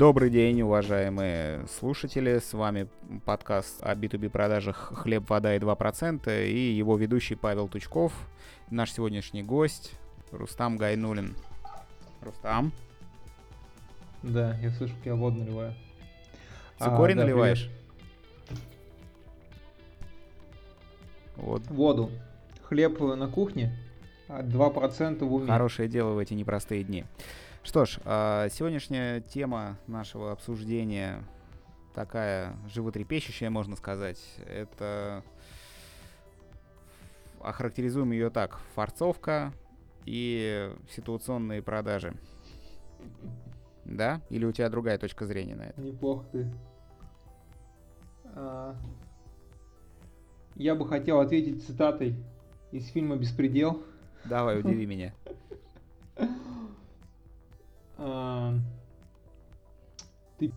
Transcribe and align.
Добрый 0.00 0.30
день, 0.30 0.62
уважаемые 0.62 1.66
слушатели. 1.66 2.38
С 2.38 2.54
вами 2.54 2.88
подкаст 3.26 3.82
о 3.82 3.94
B2B 3.94 4.30
продажах 4.30 4.94
«Хлеб, 4.96 5.28
вода 5.28 5.54
и 5.54 5.58
2%» 5.58 6.48
и 6.48 6.72
его 6.72 6.96
ведущий 6.96 7.34
Павел 7.34 7.68
Тучков. 7.68 8.14
Наш 8.70 8.92
сегодняшний 8.92 9.42
гость 9.42 9.92
Рустам 10.32 10.78
Гайнулин. 10.78 11.36
Рустам? 12.22 12.72
Да, 14.22 14.56
я 14.62 14.70
слышу, 14.70 14.94
как 14.96 15.04
я 15.04 15.14
воду 15.16 15.40
наливаю. 15.40 15.74
Цикорий 16.78 17.12
а, 17.12 17.16
да, 17.18 17.22
наливаешь? 17.24 17.70
Вот. 21.36 21.66
Воду. 21.66 22.10
Хлеб 22.62 22.98
на 23.00 23.28
кухне, 23.28 23.76
2% 24.28 25.24
в 25.26 25.34
уме. 25.34 25.46
Хорошее 25.46 25.90
дело 25.90 26.14
в 26.14 26.18
эти 26.18 26.32
непростые 26.32 26.84
дни. 26.84 27.04
Что 27.62 27.84
ж, 27.84 27.98
а, 28.04 28.48
сегодняшняя 28.48 29.20
тема 29.20 29.78
нашего 29.86 30.32
обсуждения 30.32 31.22
такая 31.94 32.56
животрепещущая, 32.68 33.50
можно 33.50 33.76
сказать. 33.76 34.18
Это 34.46 35.22
охарактеризуем 37.40 38.12
ее 38.12 38.30
так. 38.30 38.60
Форцовка 38.74 39.52
и 40.06 40.72
ситуационные 40.90 41.62
продажи. 41.62 42.14
Да? 43.84 44.20
Или 44.30 44.44
у 44.44 44.52
тебя 44.52 44.68
другая 44.68 44.98
точка 44.98 45.26
зрения 45.26 45.54
на 45.54 45.62
это? 45.62 45.80
Неплохо 45.80 46.24
ты. 46.32 46.52
А... 48.34 48.76
Я 50.56 50.74
бы 50.74 50.86
хотел 50.86 51.20
ответить 51.20 51.64
цитатой 51.64 52.16
из 52.72 52.88
фильма 52.88 53.16
«Беспредел». 53.16 53.82
Давай, 54.24 54.60
удиви 54.60 54.86
меня. 54.86 55.14
А, 58.02 58.54
ты 60.38 60.52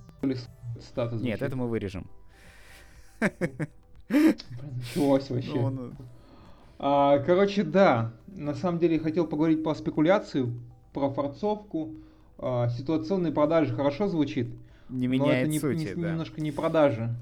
статус. 0.80 1.22
Нет, 1.22 1.42
это 1.42 1.56
мы 1.58 1.68
вырежем. 1.68 2.10
Началось 4.10 5.30
вообще. 5.30 5.54
Ну, 5.54 5.70
ну. 5.70 5.92
А, 6.80 7.20
короче, 7.20 7.64
да. 7.64 8.14
На 8.28 8.56
самом 8.56 8.80
деле 8.80 8.98
хотел 8.98 9.28
поговорить 9.28 9.62
про 9.62 9.76
спекуляцию, 9.76 10.54
про 10.94 11.10
форцовку. 11.10 11.96
А, 12.38 12.70
ситуационные 12.70 13.34
продажи 13.34 13.76
хорошо 13.76 14.08
звучит. 14.08 14.56
Не 14.88 15.08
меняет 15.08 15.48
но 15.50 15.54
это 15.56 15.60
сути, 15.60 15.96
не, 15.96 16.02
да. 16.02 16.12
немножко 16.12 16.40
не 16.40 16.52
продажи. 16.52 17.14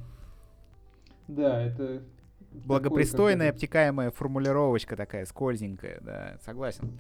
Да, 1.28 1.64
это... 1.64 2.04
Благопристойная, 2.52 3.48
такой, 3.48 3.56
обтекаемая 3.56 4.12
формулировочка 4.12 4.96
такая, 4.96 5.26
скользенькая, 5.26 6.00
да, 6.02 6.38
согласен. 6.44 7.00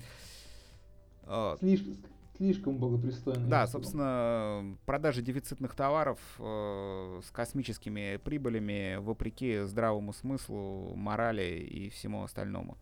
Вот. 1.28 1.60
Слишком, 1.60 1.98
слишком 2.42 2.78
благопристойно. 2.78 3.48
Да, 3.48 3.68
собственно, 3.68 4.76
продажи 4.88 5.22
дефицитных 5.22 5.76
товаров 5.76 6.18
э, 6.40 7.22
с 7.24 7.30
космическими 7.30 8.18
прибылями, 8.18 8.96
вопреки 8.96 9.60
здравому 9.66 10.12
смыслу, 10.12 10.96
морали 10.96 11.60
и 11.60 11.90
всему 11.90 12.24
остальному. 12.24 12.78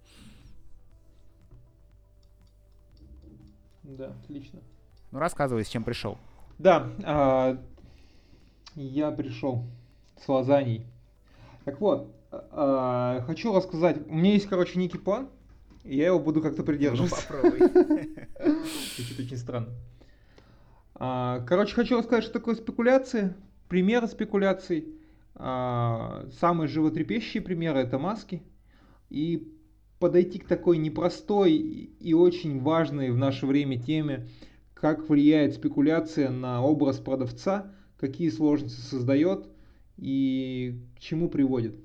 Да, 3.83 4.13
отлично. 4.23 4.59
Ну, 5.11 5.19
рассказывай, 5.19 5.65
с 5.65 5.67
чем 5.67 5.83
пришел. 5.83 6.17
Да, 6.57 6.87
э, 7.03 7.57
я 8.75 9.11
пришел 9.11 9.65
с 10.23 10.29
лазаней. 10.29 10.85
Так 11.65 11.81
вот, 11.81 12.15
э, 12.31 13.23
хочу 13.25 13.53
рассказать. 13.53 14.07
У 14.07 14.15
меня 14.15 14.33
есть, 14.33 14.47
короче, 14.47 14.79
некий 14.79 14.99
план 14.99 15.27
я 15.83 16.07
его 16.07 16.19
буду 16.19 16.41
как-то 16.41 16.63
придерживаться. 16.63 17.25
Ну, 17.29 17.41
попробуй. 17.41 18.15
Звучит 18.95 19.19
очень 19.19 19.37
странно. 19.37 19.69
А, 20.95 21.39
короче, 21.47 21.73
хочу 21.73 21.97
рассказать, 21.97 22.23
что 22.23 22.33
такое 22.33 22.55
спекуляции, 22.55 23.33
примеры 23.67 24.07
спекуляций. 24.07 24.95
А, 25.35 26.27
самые 26.39 26.67
животрепещущие 26.67 27.41
примеры 27.41 27.79
это 27.79 27.97
маски. 27.97 28.43
И 29.09 29.55
подойти 29.99 30.39
к 30.39 30.47
такой 30.47 30.77
непростой 30.77 31.53
и 31.53 32.13
очень 32.13 32.61
важной 32.61 33.11
в 33.11 33.17
наше 33.17 33.45
время 33.45 33.81
теме, 33.81 34.27
как 34.73 35.09
влияет 35.09 35.55
спекуляция 35.55 36.29
на 36.29 36.61
образ 36.61 36.99
продавца, 36.99 37.71
какие 37.97 38.29
сложности 38.29 38.79
создает 38.79 39.47
и 39.97 40.81
к 40.95 40.99
чему 40.99 41.29
приводит. 41.29 41.75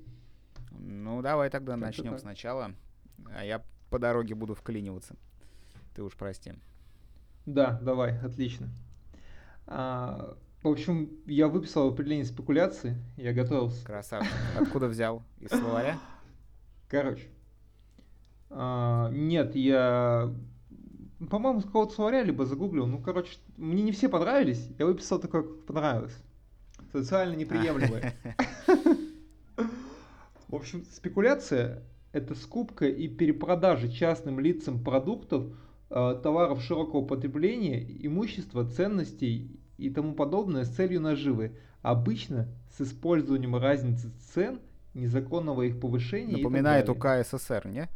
Ну, 0.79 1.23
давай 1.23 1.51
тогда 1.51 1.75
как 1.75 1.83
начнем 1.83 2.19
сначала. 2.19 2.73
А 3.37 3.45
я 3.45 3.63
по 3.91 3.99
дороге 3.99 4.35
буду 4.35 4.55
вклиниваться. 4.55 5.17
Ты 5.95 6.03
уж 6.03 6.15
прости. 6.15 6.53
Да, 7.47 7.79
давай, 7.83 8.19
отлично. 8.19 8.69
А, 9.67 10.37
в 10.63 10.69
общем, 10.69 11.11
я 11.27 11.49
выписал 11.49 11.89
определение 11.89 12.25
спекуляции, 12.25 12.97
я 13.17 13.33
готовился. 13.33 13.85
Красавчик. 13.85 14.33
Откуда 14.59 14.89
взял? 14.89 15.23
Из 15.41 15.51
словаря? 15.51 15.99
Короче. 16.89 17.25
А, 18.51 19.11
нет, 19.11 19.55
я, 19.57 20.33
по-моему, 21.31 21.61
с 21.61 21.65
какого-то 21.65 21.95
словаря 21.95 22.23
либо 22.23 22.47
загуглил. 22.47 22.87
Ну, 22.87 22.99
короче, 22.99 23.37
мне 23.57 23.83
не 23.83 23.93
все 23.93 24.09
понравились. 24.09 24.71
Я 24.79 24.87
выписал 24.87 25.19
такое, 25.19 25.43
как 25.43 25.65
понравилось. 25.67 26.17
Социально 26.93 27.35
неприемлемое. 27.35 28.15
В 30.49 30.55
общем, 30.55 30.85
спекуляция 30.93 31.83
это 32.13 32.37
скупка 32.37 32.87
и 32.87 33.09
перепродажа 33.09 33.91
частным 33.91 34.39
лицам 34.39 34.83
продуктов, 34.83 35.47
товаров 35.95 36.61
широкого 36.61 37.07
потребления, 37.07 37.81
имущества, 38.05 38.69
ценностей 38.69 39.61
и 39.79 39.91
тому 39.91 40.15
подобное 40.15 40.65
с 40.65 40.71
целью 40.71 41.01
наживы, 41.01 41.57
обычно 41.83 42.49
с 42.77 42.81
использованием 42.81 43.55
разницы 43.55 44.11
цен, 44.33 44.59
незаконного 44.95 45.63
их 45.63 45.79
повышения. 45.79 46.37
Напоминает 46.37 46.89
УК 46.89 47.23
СССР, 47.25 47.69
не? 47.69 47.89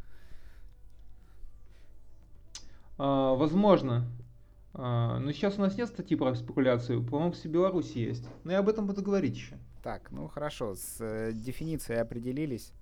А, 2.97 3.33
возможно. 3.35 4.05
А, 4.73 5.19
но 5.19 5.31
сейчас 5.31 5.57
у 5.57 5.61
нас 5.61 5.77
нет 5.77 5.89
статьи 5.89 6.15
про 6.15 6.35
спекуляцию. 6.35 7.03
По-моему, 7.03 7.33
в 7.33 7.45
Беларуси 7.45 7.97
есть. 7.97 8.25
Но 8.43 8.51
я 8.51 8.59
об 8.59 8.69
этом 8.69 8.87
буду 8.87 9.01
говорить 9.01 9.35
еще. 9.35 9.57
Так, 9.83 10.11
ну 10.11 10.27
хорошо, 10.27 10.75
с 10.75 10.97
э, 10.99 11.31
дефиницией 11.33 12.01
определились. 12.01 12.73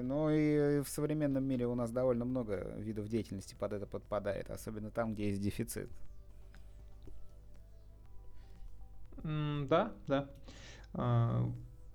Ну 0.00 0.30
и 0.30 0.80
в 0.80 0.88
современном 0.88 1.44
мире 1.44 1.66
у 1.66 1.74
нас 1.74 1.90
довольно 1.90 2.24
много 2.24 2.74
видов 2.78 3.08
деятельности 3.08 3.54
под 3.58 3.72
это 3.74 3.86
подпадает, 3.86 4.50
особенно 4.50 4.90
там, 4.90 5.14
где 5.14 5.28
есть 5.28 5.42
дефицит. 5.42 5.90
Mm, 9.22 9.68
да, 9.68 9.92
да. 10.06 10.28
А, 10.94 11.48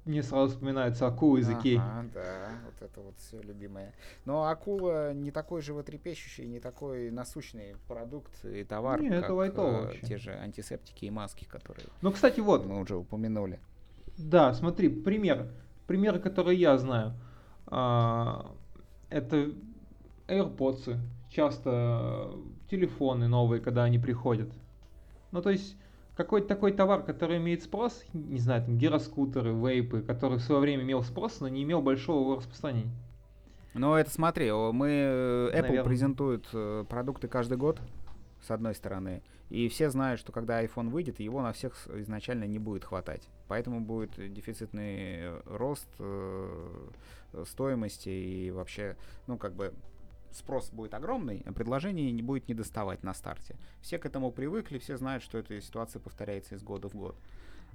мне 0.05 0.23
сразу 0.23 0.53
вспоминается 0.53 1.05
акула 1.05 1.37
языки. 1.37 1.75
Ага, 1.75 2.09
да, 2.13 2.49
вот 2.65 2.81
это 2.81 3.01
вот 3.01 3.15
все 3.17 3.41
любимое. 3.41 3.93
Но 4.23 4.47
акула 4.47 5.13
не 5.13 5.31
такой 5.31 5.61
животрепещущий, 5.61 6.47
не 6.47 6.59
такой 6.59 7.11
насущный 7.11 7.75
продукт 7.87 8.45
и 8.45 8.63
товар, 8.63 9.01
не, 9.01 9.09
как 9.09 9.29
это 9.29 9.91
э, 9.93 10.07
те 10.07 10.17
же 10.17 10.31
антисептики 10.31 11.05
и 11.05 11.09
маски, 11.09 11.45
которые 11.45 11.87
ну, 12.01 12.11
кстати, 12.11 12.39
вот. 12.39 12.65
мы 12.65 12.79
уже 12.79 12.95
упомянули. 12.95 13.59
Да, 14.17 14.53
смотри, 14.53 14.87
пример. 14.87 15.51
Примеры, 15.87 16.19
которые 16.19 16.57
я 16.57 16.77
знаю. 16.77 17.13
А, 17.67 18.51
это 19.09 19.51
AirPods, 20.27 20.97
часто 21.29 22.31
телефоны 22.69 23.27
новые, 23.27 23.61
когда 23.61 23.83
они 23.83 23.99
приходят. 23.99 24.51
Ну, 25.31 25.41
то 25.41 25.49
есть, 25.49 25.75
какой-то 26.15 26.47
такой 26.47 26.71
товар, 26.71 27.03
который 27.03 27.37
имеет 27.37 27.63
спрос, 27.63 28.03
не 28.13 28.39
знаю, 28.39 28.63
там 28.63 28.77
гироскутеры, 28.77 29.53
вейпы, 29.53 30.01
который 30.01 30.37
в 30.39 30.41
свое 30.41 30.61
время 30.61 30.83
имел 30.83 31.03
спрос, 31.03 31.39
но 31.39 31.47
не 31.47 31.63
имел 31.63 31.81
большого 31.81 32.37
распространения. 32.37 32.91
Ну, 33.73 33.93
это 33.93 34.09
смотри, 34.09 34.51
мы 34.51 34.87
э, 34.87 35.49
Apple 35.49 35.61
Наверное. 35.61 35.83
презентует 35.83 36.47
э, 36.53 36.85
продукты 36.89 37.27
каждый 37.27 37.57
год, 37.57 37.79
с 38.47 38.51
одной 38.51 38.73
стороны, 38.75 39.21
и 39.49 39.67
все 39.67 39.89
знают, 39.89 40.19
что 40.19 40.31
когда 40.31 40.63
iPhone 40.63 40.89
выйдет, 40.89 41.19
его 41.19 41.41
на 41.41 41.51
всех 41.51 41.87
изначально 41.87 42.45
не 42.45 42.59
будет 42.59 42.83
хватать. 42.83 43.27
Поэтому 43.47 43.81
будет 43.81 44.11
дефицитный 44.33 44.95
э, 45.19 45.41
рост 45.45 45.87
э, 45.99 46.89
стоимости 47.45 48.09
и 48.09 48.51
вообще, 48.51 48.95
ну, 49.27 49.37
как 49.37 49.53
бы 49.53 49.73
спрос 50.31 50.69
будет 50.71 50.93
огромный, 50.93 51.43
а 51.45 51.51
предложение 51.51 52.11
не 52.11 52.21
будет 52.21 52.47
не 52.47 52.53
доставать 52.53 53.03
на 53.03 53.13
старте. 53.13 53.55
Все 53.81 53.97
к 53.97 54.05
этому 54.05 54.31
привыкли, 54.31 54.79
все 54.79 54.97
знают, 54.97 55.23
что 55.23 55.37
эта 55.37 55.59
ситуация 55.61 55.99
повторяется 55.99 56.55
из 56.55 56.63
года 56.63 56.89
в 56.89 56.95
год. 56.95 57.15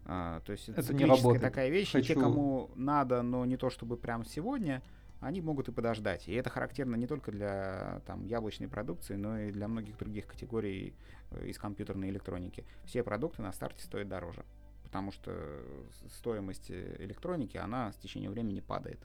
А, 0.04 0.40
то 0.40 0.52
есть 0.52 0.68
это, 0.68 0.80
это 0.80 0.94
не 0.94 1.04
работает. 1.04 1.42
такая 1.42 1.68
вещь, 1.68 1.92
Хочу... 1.92 2.12
и 2.12 2.14
те, 2.14 2.20
кому 2.20 2.70
надо, 2.74 3.22
но 3.22 3.44
не 3.44 3.56
то 3.56 3.70
чтобы 3.70 3.96
прямо 3.96 4.24
сегодня, 4.24 4.82
они 5.22 5.40
могут 5.40 5.68
и 5.68 5.72
подождать. 5.72 6.28
И 6.28 6.34
это 6.34 6.50
характерно 6.50 6.96
не 6.96 7.06
только 7.06 7.30
для 7.30 8.02
там, 8.06 8.24
яблочной 8.24 8.68
продукции, 8.68 9.14
но 9.14 9.38
и 9.38 9.52
для 9.52 9.68
многих 9.68 9.96
других 9.96 10.26
категорий 10.26 10.94
э, 11.30 11.46
из 11.46 11.58
компьютерной 11.58 12.10
электроники. 12.10 12.64
Все 12.84 13.04
продукты 13.04 13.40
на 13.40 13.52
старте 13.52 13.84
стоят 13.84 14.08
дороже, 14.08 14.44
потому 14.82 15.12
что 15.12 15.62
стоимость 16.10 16.70
э, 16.70 16.96
электроники, 16.98 17.56
она 17.56 17.92
с 17.92 17.96
течением 17.96 18.32
времени 18.32 18.60
падает. 18.60 18.98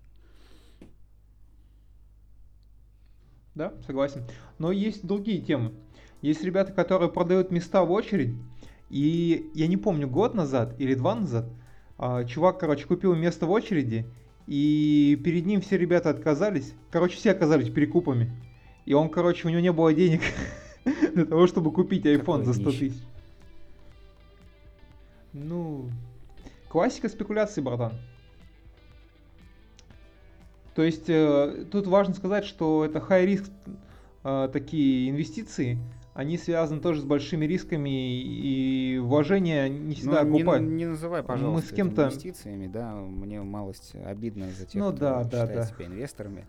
Да, 3.54 3.74
согласен. 3.86 4.24
Но 4.58 4.72
есть 4.72 5.06
другие 5.06 5.42
темы. 5.42 5.74
Есть 6.22 6.44
ребята, 6.44 6.74
которые 6.74 7.12
продают 7.12 7.52
места 7.52 7.84
в 7.84 7.92
очередь, 7.92 8.36
И 8.90 9.52
я 9.54 9.68
не 9.68 9.78
помню, 9.78 10.10
год 10.10 10.34
назад 10.34 10.80
или 10.80 10.96
два 10.96 11.14
назад, 11.14 11.46
а, 12.00 12.24
чувак, 12.24 12.60
короче, 12.60 12.86
купил 12.86 13.14
место 13.16 13.46
в 13.46 13.52
очереди, 13.52 14.08
и 14.48 15.20
перед 15.24 15.46
ним 15.46 15.62
все 15.62 15.78
ребята 15.78 16.10
отказались. 16.10 16.74
Короче, 16.90 17.18
все 17.18 17.32
оказались 17.32 17.70
перекупами. 17.70 18.32
И 18.86 18.94
он, 18.94 19.10
короче, 19.10 19.48
у 19.48 19.52
него 19.52 19.60
не 19.60 19.72
было 19.74 19.94
денег 19.94 20.22
для 21.14 21.26
того, 21.26 21.48
чтобы 21.48 21.72
купить 21.72 22.06
iPhone 22.06 22.46
за 22.46 22.54
100 22.54 22.72
тысяч. 22.72 22.94
Ну, 25.34 25.90
классика 26.70 27.10
спекуляции, 27.10 27.62
братан. 27.62 27.94
То 30.74 30.84
есть 30.84 31.10
э, 31.10 31.66
тут 31.72 31.88
важно 31.88 32.14
сказать, 32.14 32.46
что 32.46 32.86
это 32.86 33.00
high 33.00 33.26
risk 33.26 33.52
э, 34.24 34.50
такие 34.54 35.10
инвестиции, 35.10 35.78
они 36.18 36.40
связаны 36.40 36.82
тоже 36.82 37.02
с 37.02 37.04
большими 37.04 37.46
рисками 37.46 38.20
и 38.20 38.98
вложения 38.98 39.70
не 39.70 39.94
всегда 39.94 40.24
ну, 40.24 40.36
окупают. 40.36 40.64
Не, 40.64 40.74
не 40.74 40.86
называй, 40.88 41.22
пожалуйста, 41.22 41.68
Мы 41.68 41.72
с 41.72 41.76
кем-то... 41.76 42.06
инвестициями, 42.06 42.66
да, 42.66 42.96
мне 42.96 43.40
малость 43.44 43.94
обидно 43.94 44.50
за 44.50 44.66
тех, 44.66 44.82
ну, 44.82 44.90
кто 44.90 45.00
да, 45.00 45.24
считает 45.24 45.54
да, 45.54 45.66
себя 45.66 45.86
инвесторами. 45.86 46.46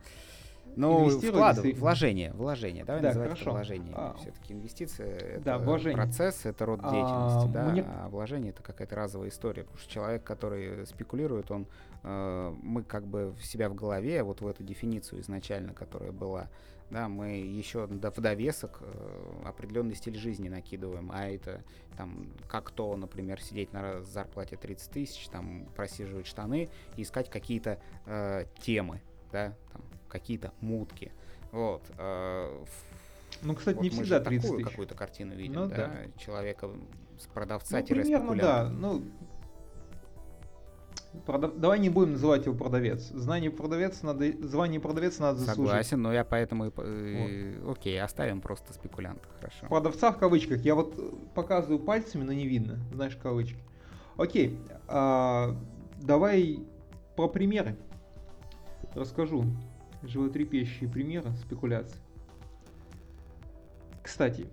Ну, 0.75 1.11
вклад, 1.11 1.59
вложение, 1.59 2.33
вложение. 2.33 2.85
Давай 2.85 3.03
да, 3.03 3.09
называть 3.09 3.29
хорошо. 3.31 3.43
это 3.43 3.51
вложение. 3.51 3.93
А, 3.95 4.17
Все-таки 4.19 4.55
инвестиции 4.55 5.07
это 5.07 5.45
да, 5.45 5.59
вложение. 5.59 5.97
процесс, 5.97 6.47
это 6.47 6.65
род 6.65 6.81
а, 6.83 6.91
деятельности, 6.91 7.49
а, 7.49 7.53
да, 7.53 7.71
мне... 7.71 7.85
а 7.87 8.09
вложение 8.09 8.51
это 8.53 8.63
какая-то 8.63 8.97
разовая 8.97 9.29
история. 9.29 9.65
Потому 9.65 9.81
что 9.81 9.93
человек, 9.93 10.25
который 10.25 10.87
спекулирует, 10.87 11.51
он 11.51 11.67
э, 12.05 12.55
мы 12.63 12.85
как 12.85 13.07
бы 13.07 13.33
в 13.33 13.45
себя 13.45 13.69
в 13.69 13.75
голове, 13.75 14.23
вот 14.23 14.41
в 14.41 14.47
эту 14.47 14.65
дефиницию 14.65 15.21
изначально, 15.21 15.75
которая 15.75 16.13
была, 16.13 16.49
да, 16.91 17.09
мы 17.09 17.39
еще 17.39 17.87
в 17.87 18.21
довесок 18.21 18.79
э, 18.81 19.43
определенный 19.45 19.95
стиль 19.95 20.17
жизни 20.17 20.49
накидываем, 20.49 21.11
а 21.13 21.29
это 21.29 21.63
там 21.97 22.29
как 22.49 22.71
то, 22.71 22.97
например, 22.97 23.41
сидеть 23.41 23.73
на 23.73 24.03
зарплате 24.03 24.57
30 24.57 24.91
тысяч, 24.91 25.29
там 25.29 25.67
просиживать 25.77 26.27
штаны 26.27 26.69
и 26.97 27.03
искать 27.03 27.29
какие-то 27.29 27.81
э, 28.07 28.47
темы, 28.61 29.03
да, 29.33 29.55
там 29.73 29.83
какие-то 30.09 30.53
мутки. 30.61 31.13
Вот. 31.53 31.83
Э, 31.99 32.65
ну, 33.43 33.55
кстати, 33.55 33.77
вот 33.77 33.83
не 33.83 33.91
всегда 33.91 34.21
30 34.21 34.43
такую 34.43 34.65
какую-то 34.65 34.95
картину 34.95 35.35
видим, 35.35 35.55
ну, 35.55 35.69
да? 35.69 35.77
да? 35.77 35.95
Человека 36.19 36.71
с 37.19 37.27
продавца 37.27 37.79
ну, 37.79 37.87
примерно, 37.87 38.37
да. 38.37 38.69
Ну, 38.69 39.05
Продав... 41.25 41.57
Давай 41.57 41.79
не 41.79 41.89
будем 41.89 42.13
называть 42.13 42.47
его 42.47 42.55
продавец. 42.55 43.09
Знание 43.09 43.51
продавец 43.51 44.03
надо, 44.03 44.31
звание 44.47 44.79
продавец 44.79 45.19
надо 45.19 45.39
заслужить. 45.39 45.71
Согласен, 45.71 46.03
но 46.03 46.13
я 46.13 46.25
поэтому 46.25 46.67
и... 46.67 46.71
Э, 46.77 47.61
вот. 47.63 47.79
Окей, 47.79 48.01
оставим 48.01 48.41
просто 48.41 48.73
спекулянта, 48.75 49.27
хорошо. 49.37 49.67
Продавца 49.69 50.13
в 50.13 50.19
кавычках. 50.19 50.61
Я 50.61 50.75
вот 50.75 50.95
показываю 51.35 51.79
пальцами, 51.79 52.25
но 52.25 52.33
не 52.33 52.47
видно. 52.47 52.79
Знаешь, 52.93 53.17
кавычки. 53.17 53.59
Окей, 54.17 54.59
а, 54.87 55.57
давай 56.01 56.61
про 57.17 57.29
примеры. 57.29 57.77
Расскажу 58.95 59.45
животрепещущие 60.03 60.91
примеры 60.91 61.31
спекуляций. 61.43 61.99
Кстати, 64.03 64.47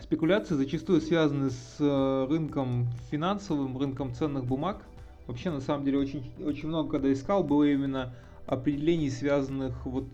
спекуляции 0.00 0.54
зачастую 0.54 1.00
связаны 1.00 1.50
с 1.50 1.76
э, 1.78 2.26
рынком 2.28 2.88
финансовым, 3.10 3.76
рынком 3.78 4.14
ценных 4.14 4.44
бумаг. 4.44 4.84
Вообще, 5.26 5.50
на 5.50 5.60
самом 5.60 5.84
деле, 5.84 5.98
очень, 5.98 6.32
очень 6.44 6.68
много, 6.68 6.90
когда 6.90 7.12
искал, 7.12 7.42
было 7.42 7.64
именно 7.64 8.14
определений, 8.46 9.10
связанных 9.10 9.86
вот 9.86 10.06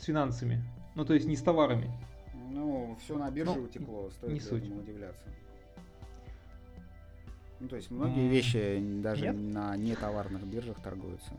с 0.00 0.04
финансами. 0.04 0.62
Ну, 0.94 1.04
то 1.04 1.14
есть 1.14 1.26
не 1.26 1.36
с 1.36 1.42
товарами. 1.42 1.90
Ну, 2.50 2.96
все 3.02 3.18
на 3.18 3.30
бирже 3.30 3.56
ну, 3.56 3.64
утекло, 3.64 4.10
стоит 4.10 4.32
не 4.32 4.40
суть. 4.40 4.64
удивляться. 4.64 5.24
Ну, 7.58 7.68
то 7.68 7.76
есть 7.76 7.90
многие 7.90 8.28
вещи 8.28 8.78
даже 9.02 9.26
Нет? 9.26 9.36
на 9.36 9.76
нетоварных 9.76 10.44
биржах 10.44 10.80
торгуются. 10.80 11.32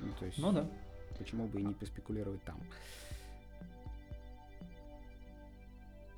Ну, 0.00 0.12
то 0.18 0.26
есть, 0.26 0.38
ну 0.38 0.52
да. 0.52 0.68
Почему 1.18 1.48
бы 1.48 1.60
и 1.60 1.64
не 1.64 1.74
поспекулировать 1.74 2.42
там? 2.44 2.60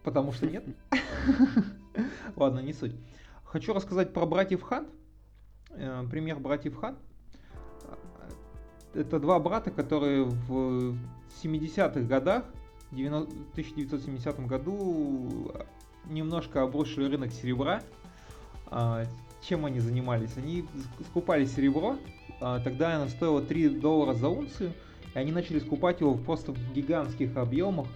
Потому 0.02 0.32
что 0.32 0.46
нет. 0.46 0.64
Ладно, 2.37 2.61
не 2.61 2.72
суть. 2.72 2.94
Хочу 3.50 3.73
рассказать 3.73 4.12
про 4.12 4.26
братьев 4.26 4.62
Хан. 4.62 4.87
Э, 5.70 6.05
пример 6.08 6.38
братьев 6.38 6.76
Хан. 6.76 6.97
Это 8.94 9.19
два 9.19 9.41
брата, 9.41 9.73
которые 9.73 10.23
в 10.23 10.97
70-х 11.43 12.00
годах, 12.02 12.44
в 12.93 12.94
1970 12.94 14.47
году 14.47 15.52
немножко 16.06 16.62
обрушили 16.62 17.06
рынок 17.06 17.32
серебра. 17.32 17.82
А, 18.67 19.02
чем 19.43 19.67
они 19.67 19.81
занимались? 19.81 20.37
Они 20.37 20.64
скупали 21.08 21.44
серебро 21.44 21.96
а, 22.41 22.61
тогда 22.61 22.94
она 22.94 23.08
стоила 23.08 23.43
3 23.43 23.81
доллара 23.81 24.14
за 24.14 24.29
унцию, 24.29 24.75
и 25.12 25.19
они 25.19 25.32
начали 25.32 25.58
скупать 25.58 26.00
его 26.00 26.14
просто 26.14 26.53
в 26.53 26.73
гигантских 26.73 27.37
объемах 27.37 27.88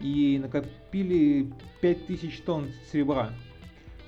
и 0.00 0.38
накопили 0.38 1.50
5000 1.80 2.42
тонн 2.42 2.68
серебра 2.92 3.30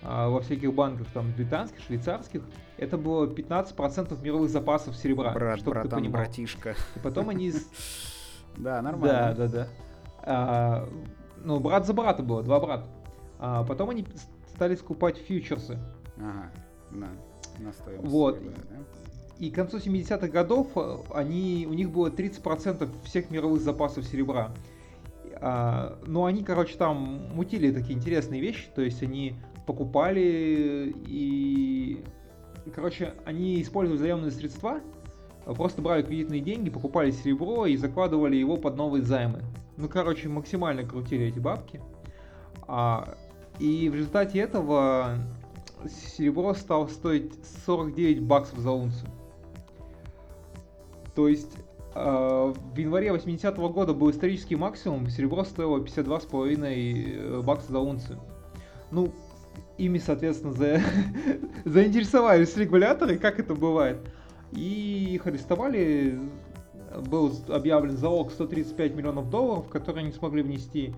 во 0.02 0.40
всяких 0.40 0.72
банках, 0.72 1.06
там, 1.12 1.32
британских, 1.32 1.80
швейцарских. 1.82 2.42
Это 2.78 2.96
было 2.96 3.26
15% 3.26 4.22
мировых 4.22 4.50
запасов 4.50 4.96
серебра. 4.96 5.32
Брат, 5.32 5.58
чтобы 5.58 5.72
братан, 5.72 5.90
ты 5.90 5.96
понимал. 5.96 6.22
братишка. 6.22 6.74
И 6.96 6.98
потом 7.00 7.28
они... 7.28 7.52
Да, 8.56 8.82
нормально. 8.82 9.34
Да, 9.36 9.46
да, 9.46 9.48
да. 9.48 9.68
А, 10.22 10.88
ну, 11.44 11.60
брат 11.60 11.86
за 11.86 11.94
брата 11.94 12.22
было, 12.22 12.42
два 12.42 12.60
брата. 12.60 12.86
А 13.38 13.64
потом 13.64 13.90
они 13.90 14.06
стали 14.54 14.74
скупать 14.74 15.16
фьючерсы. 15.16 15.78
Ага, 16.18 16.50
да, 16.90 17.08
на 17.58 17.72
Вот. 18.02 18.42
Да? 18.42 18.76
И 19.38 19.50
к 19.50 19.54
концу 19.54 19.78
70-х 19.78 20.28
годов 20.28 20.68
э, 20.76 20.98
они, 21.14 21.66
у 21.68 21.72
них 21.72 21.90
было 21.90 22.10
30% 22.10 22.90
всех 23.04 23.30
мировых 23.30 23.62
запасов 23.62 24.04
серебра. 24.04 24.50
А, 25.36 25.98
но 26.06 26.26
они, 26.26 26.44
короче, 26.44 26.76
там 26.76 27.30
мутили 27.34 27.72
такие 27.72 27.98
интересные 27.98 28.42
вещи, 28.42 28.68
то 28.74 28.82
есть 28.82 29.02
они 29.02 29.36
покупали 29.66 30.94
и... 31.06 32.04
Короче, 32.74 33.14
они 33.24 33.60
использовали 33.62 33.98
заемные 33.98 34.30
средства, 34.30 34.80
просто 35.44 35.82
брали 35.82 36.02
кредитные 36.02 36.40
деньги, 36.40 36.70
покупали 36.70 37.10
серебро 37.10 37.66
и 37.66 37.76
закладывали 37.76 38.36
его 38.36 38.56
под 38.56 38.76
новые 38.76 39.02
займы. 39.02 39.42
Ну, 39.76 39.88
короче, 39.88 40.28
максимально 40.28 40.84
крутили 40.84 41.26
эти 41.26 41.38
бабки. 41.38 41.80
А, 42.68 43.16
и 43.58 43.88
в 43.88 43.94
результате 43.94 44.38
этого 44.38 45.18
серебро 45.88 46.54
стало 46.54 46.86
стоить 46.86 47.32
49 47.66 48.22
баксов 48.22 48.58
за 48.58 48.70
унцию. 48.70 49.08
То 51.14 51.28
есть 51.28 51.56
э, 51.94 52.00
в 52.54 52.76
январе 52.76 53.08
80-го 53.08 53.68
года 53.70 53.92
был 53.92 54.10
исторический 54.10 54.56
максимум, 54.56 55.08
серебро 55.08 55.44
стоило 55.44 55.78
52,5 55.78 56.58
э, 56.62 57.42
бакса 57.42 57.72
за 57.72 57.78
унцию. 57.78 58.20
Ну, 58.90 59.12
ими, 59.80 59.98
соответственно, 59.98 60.52
за... 60.52 60.80
заинтересовались 61.64 62.56
регуляторы, 62.56 63.18
как 63.18 63.40
это 63.40 63.54
бывает. 63.54 63.98
И 64.52 65.14
их 65.14 65.26
арестовали, 65.26 66.18
был 67.08 67.32
объявлен 67.48 67.96
залог 67.96 68.32
135 68.32 68.94
миллионов 68.94 69.30
долларов, 69.30 69.68
которые 69.68 70.04
они 70.04 70.12
смогли 70.12 70.42
внести. 70.42 70.94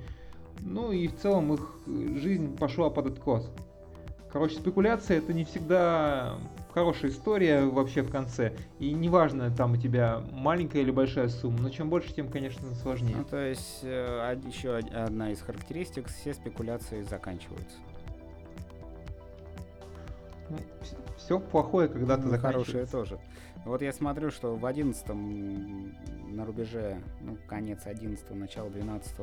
Ну 0.60 0.92
и 0.92 1.08
в 1.08 1.16
целом 1.16 1.54
их 1.54 1.74
жизнь 1.86 2.56
пошла 2.56 2.90
под 2.90 3.06
откос. 3.06 3.50
Короче, 4.32 4.56
спекуляция 4.56 5.18
это 5.18 5.34
не 5.34 5.44
всегда 5.44 6.38
хорошая 6.72 7.10
история 7.10 7.64
вообще 7.66 8.02
в 8.02 8.10
конце. 8.10 8.54
И 8.78 8.92
неважно, 8.92 9.50
там 9.54 9.72
у 9.72 9.76
тебя 9.76 10.22
маленькая 10.32 10.80
или 10.80 10.90
большая 10.90 11.28
сумма, 11.28 11.58
но 11.60 11.68
чем 11.68 11.90
больше, 11.90 12.14
тем, 12.14 12.28
конечно, 12.28 12.74
сложнее. 12.76 13.16
Ну, 13.18 13.24
то 13.24 13.36
есть, 13.36 13.80
э, 13.82 14.36
еще 14.46 14.76
одна 14.76 15.32
из 15.32 15.40
характеристик, 15.42 16.08
все 16.08 16.32
спекуляции 16.32 17.02
заканчиваются. 17.02 17.76
Все 21.16 21.38
плохое 21.38 21.88
когда-то 21.88 22.22
ну, 22.22 22.30
заканчивается. 22.30 22.72
Хорошее 22.72 22.86
тоже. 22.86 23.18
Вот 23.64 23.80
я 23.80 23.92
смотрю, 23.92 24.30
что 24.30 24.56
в 24.56 24.66
11 24.66 25.08
на 25.08 26.44
рубеже, 26.44 27.00
ну, 27.20 27.36
конец 27.46 27.86
11 27.86 28.30
начало 28.30 28.70
12 28.70 29.14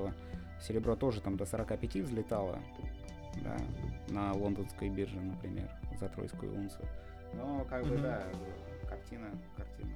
серебро 0.62 0.96
тоже 0.96 1.22
там 1.22 1.36
до 1.36 1.46
45 1.46 1.96
взлетало, 1.98 2.60
да, 3.44 3.58
на 4.10 4.34
лондонской 4.34 4.90
бирже, 4.90 5.20
например, 5.20 5.70
за 6.00 6.08
тройскую 6.08 6.54
унцию. 6.54 6.86
Но 7.34 7.66
как 7.70 7.86
бы, 7.86 7.98
да, 7.98 8.24
картина, 8.88 9.28
картина. 9.58 9.92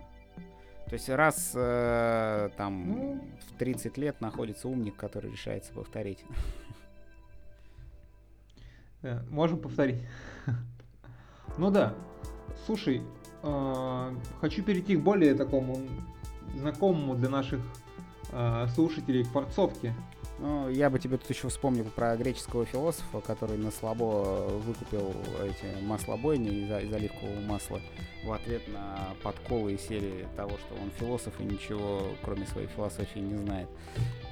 То 0.87 0.93
есть 0.93 1.09
раз 1.09 1.53
э, 1.55 2.49
там 2.57 2.91
ну, 2.91 3.27
в 3.49 3.57
30 3.57 3.97
лет 3.97 4.21
находится 4.21 4.67
умник, 4.67 4.95
который 4.95 5.31
решается 5.31 5.73
повторить. 5.73 6.23
Да, 9.01 9.23
можем 9.29 9.59
повторить. 9.59 10.03
ну 11.57 11.71
да. 11.71 11.93
Слушай, 12.65 13.01
э, 13.41 14.15
хочу 14.39 14.63
перейти 14.63 14.95
к 14.95 15.01
более 15.01 15.35
такому 15.35 15.79
знакомому 16.55 17.15
для 17.15 17.29
наших 17.29 17.61
э, 18.31 18.67
слушателей 18.73 19.23
к 19.23 19.27
форцовке. 19.27 19.93
Ну, 20.39 20.67
я 20.69 20.89
бы 20.89 20.99
тебе 20.99 21.17
тут 21.17 21.29
еще 21.29 21.47
вспомнил 21.47 21.85
про 21.85 22.17
греческого 22.17 22.65
философа, 22.65 23.21
который 23.21 23.57
на 23.57 23.71
слабо 23.71 24.47
выкупил 24.65 25.13
эти 25.43 25.81
маслобойни 25.83 26.49
из, 26.49 26.93
из 26.93 27.47
масла 27.47 27.79
в 28.25 28.31
ответ 28.31 28.67
на 28.67 29.13
подколы 29.21 29.73
и 29.73 29.77
серии 29.77 30.27
того, 30.35 30.51
что 30.57 30.75
он 30.81 30.89
философ 30.99 31.39
и 31.39 31.43
ничего, 31.43 32.01
кроме 32.23 32.45
своей 32.47 32.67
философии, 32.67 33.19
не 33.19 33.37
знает. 33.37 33.69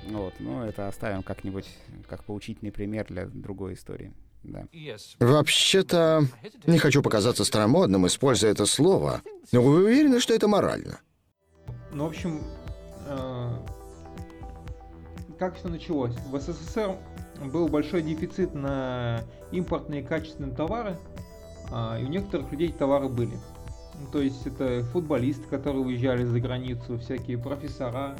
Вот, 0.09 0.33
ну, 0.39 0.63
это 0.63 0.87
оставим 0.87 1.21
как-нибудь, 1.21 1.69
как 2.09 2.23
поучительный 2.23 2.71
пример 2.71 3.05
для 3.07 3.27
другой 3.27 3.75
истории. 3.75 4.11
Да. 4.43 4.65
Вообще-то, 5.19 6.25
не 6.65 6.79
хочу 6.79 7.01
показаться 7.01 7.45
старомодным, 7.45 8.07
используя 8.07 8.51
это 8.51 8.65
слово, 8.65 9.21
но 9.51 9.61
вы 9.61 9.85
уверены, 9.85 10.19
что 10.19 10.33
это 10.33 10.47
морально? 10.47 10.99
Ну, 11.91 12.05
в 12.05 12.07
общем, 12.07 12.41
э, 13.07 13.53
как 15.37 15.57
все 15.57 15.67
началось? 15.67 16.15
В 16.31 16.39
СССР 16.39 16.97
был 17.51 17.67
большой 17.67 18.01
дефицит 18.01 18.53
на 18.53 19.23
импортные 19.51 20.03
качественные 20.03 20.55
товары, 20.55 20.97
а, 21.71 21.99
и 21.99 22.03
у 22.03 22.07
некоторых 22.07 22.51
людей 22.51 22.71
товары 22.71 23.09
были. 23.09 23.37
Ну, 23.99 24.11
то 24.11 24.21
есть 24.21 24.45
это 24.47 24.83
футболисты, 24.91 25.47
которые 25.47 25.83
уезжали 25.83 26.23
за 26.23 26.39
границу, 26.39 26.97
всякие 26.99 27.37
профессора. 27.37 28.15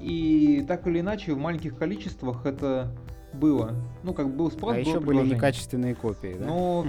И 0.00 0.64
так 0.66 0.86
или 0.86 1.00
иначе 1.00 1.32
в 1.32 1.38
маленьких 1.38 1.76
количествах 1.76 2.44
это 2.44 2.92
было. 3.34 3.74
Ну, 4.02 4.14
как 4.14 4.34
был 4.34 4.50
спрос, 4.50 4.74
А 4.74 4.78
еще 4.78 5.00
были 5.00 5.20
некачественные 5.20 5.94
копии, 5.94 6.36
да? 6.38 6.46
Ну, 6.46 6.86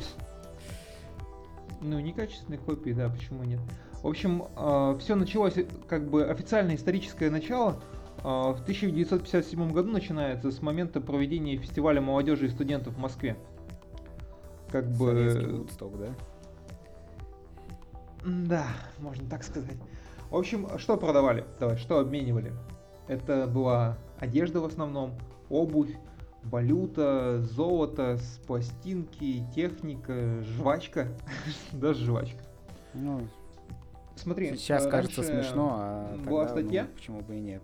ну, 1.81 1.99
некачественные 1.99 2.59
копии, 2.59 2.91
да, 2.91 3.09
почему 3.09 3.43
нет? 3.43 3.59
В 4.01 4.07
общем, 4.07 4.43
э, 4.55 4.97
все 4.99 5.15
началось, 5.15 5.55
как 5.87 6.09
бы 6.09 6.25
официальное 6.25 6.75
историческое 6.75 7.29
начало 7.29 7.81
э, 8.17 8.23
в 8.23 8.61
1957 8.61 9.71
году 9.71 9.91
начинается 9.91 10.51
с 10.51 10.61
момента 10.61 11.01
проведения 11.01 11.57
фестиваля 11.57 12.01
молодежи 12.01 12.47
и 12.47 12.49
студентов 12.49 12.95
в 12.95 12.99
Москве. 12.99 13.37
Как 14.71 14.89
бы... 14.91 15.57
Вудсток, 15.59 15.97
да? 15.99 16.15
Да, 18.25 18.67
можно 18.99 19.29
так 19.29 19.43
сказать. 19.43 19.77
В 20.29 20.35
общем, 20.35 20.67
что 20.79 20.97
продавали? 20.97 21.45
Давай, 21.59 21.77
что 21.77 21.99
обменивали? 21.99 22.53
Это 23.07 23.47
была 23.47 23.97
одежда 24.19 24.61
в 24.61 24.65
основном, 24.65 25.11
обувь, 25.49 25.95
валюта, 26.45 27.41
золото, 27.41 28.17
пластинки, 28.47 29.43
техника, 29.55 30.41
жвачка. 30.43 31.07
Даже 31.71 32.05
жвачка. 32.05 32.43
Ну, 32.93 33.27
Смотри, 34.15 34.55
сейчас 34.55 34.85
кажется 34.87 35.23
смешно, 35.23 35.77
а 35.79 36.17
была 36.17 36.45
тогда, 36.45 36.61
статья. 36.61 36.83
Ну, 36.83 36.89
почему 36.95 37.21
бы 37.21 37.35
и 37.35 37.39
нет? 37.39 37.63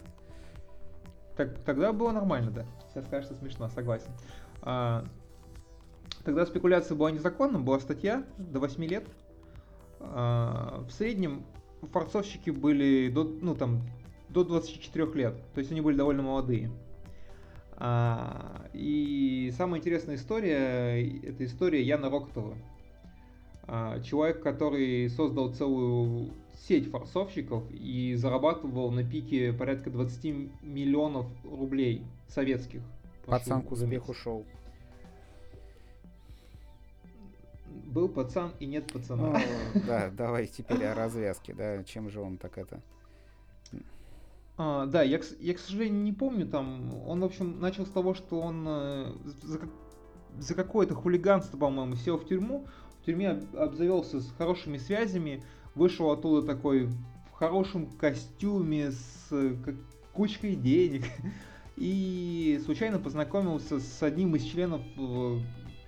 Так, 1.37 1.59
тогда 1.59 1.93
было 1.93 2.11
нормально, 2.11 2.51
да. 2.51 2.65
Сейчас 2.89 3.05
кажется 3.09 3.35
смешно, 3.35 3.69
согласен. 3.69 4.11
А, 4.61 5.05
тогда 6.23 6.45
спекуляция 6.45 6.95
была 6.97 7.11
незаконна, 7.11 7.59
была 7.59 7.79
статья 7.79 8.25
до 8.37 8.59
8 8.59 8.83
лет. 8.85 9.05
А, 9.99 10.83
в 10.87 10.91
среднем 10.91 11.45
форцовщики 11.93 12.49
были 12.49 13.09
до, 13.09 13.23
ну, 13.23 13.55
там, 13.55 13.83
до 14.29 14.43
24 14.43 15.13
лет, 15.13 15.35
то 15.53 15.59
есть 15.59 15.71
они 15.71 15.81
были 15.81 15.95
довольно 15.95 16.23
молодые. 16.23 16.71
А, 17.79 18.65
и 18.73 19.53
самая 19.57 19.79
интересная 19.79 20.15
история, 20.15 21.01
это 21.23 21.45
история 21.45 21.81
Яна 21.81 22.09
Рокотова. 22.09 22.57
А, 23.67 24.01
человек, 24.01 24.43
который 24.43 25.09
создал 25.09 25.53
целую 25.53 26.33
сеть 26.67 26.89
форсовщиков 26.89 27.63
и 27.71 28.15
зарабатывал 28.15 28.91
на 28.91 29.03
пике 29.03 29.53
порядка 29.53 29.89
20 29.89 30.23
миллионов 30.61 31.27
рублей 31.45 32.03
советских. 32.27 32.81
Пацан 33.25 33.61
к 33.61 33.71
успеху 33.71 34.13
шел. 34.13 34.45
Был 37.85 38.09
пацан 38.09 38.51
и 38.59 38.65
нет 38.65 38.91
пацана. 38.91 39.39
Ну, 39.73 39.81
да, 39.87 40.09
давай 40.09 40.47
теперь 40.47 40.83
о 40.85 40.95
развязке, 40.95 41.53
да, 41.53 41.83
чем 41.83 42.09
же 42.09 42.19
он 42.19 42.37
так 42.37 42.57
это... 42.57 42.81
А, 44.61 44.87
да, 44.87 45.03
я, 45.03 45.21
я, 45.39 45.53
к 45.53 45.59
сожалению, 45.59 46.03
не 46.03 46.11
помню 46.11 46.45
там. 46.45 46.93
Он, 47.07 47.21
в 47.21 47.23
общем, 47.23 47.61
начал 47.61 47.85
с 47.85 47.89
того, 47.89 48.13
что 48.13 48.41
он 48.41 48.65
э, 48.67 49.13
за, 49.23 49.61
за 50.37 50.53
какое-то 50.53 50.95
хулиганство, 50.95 51.57
по-моему, 51.57 51.95
сел 51.95 52.17
в 52.17 52.27
тюрьму. 52.27 52.67
В 53.01 53.05
тюрьме 53.05 53.41
обзавелся 53.57 54.19
с 54.19 54.29
хорошими 54.37 54.77
связями, 54.77 55.41
вышел 55.75 56.11
оттуда 56.11 56.45
такой 56.45 56.87
в 56.87 57.31
хорошем 57.31 57.89
костюме 57.91 58.91
с 58.91 59.27
э, 59.31 59.55
кучкой 60.11 60.55
денег. 60.55 61.05
И 61.77 62.61
случайно 62.65 62.99
познакомился 62.99 63.79
с 63.79 64.03
одним 64.03 64.35
из 64.35 64.43
членов 64.43 64.81
э, 64.97 65.39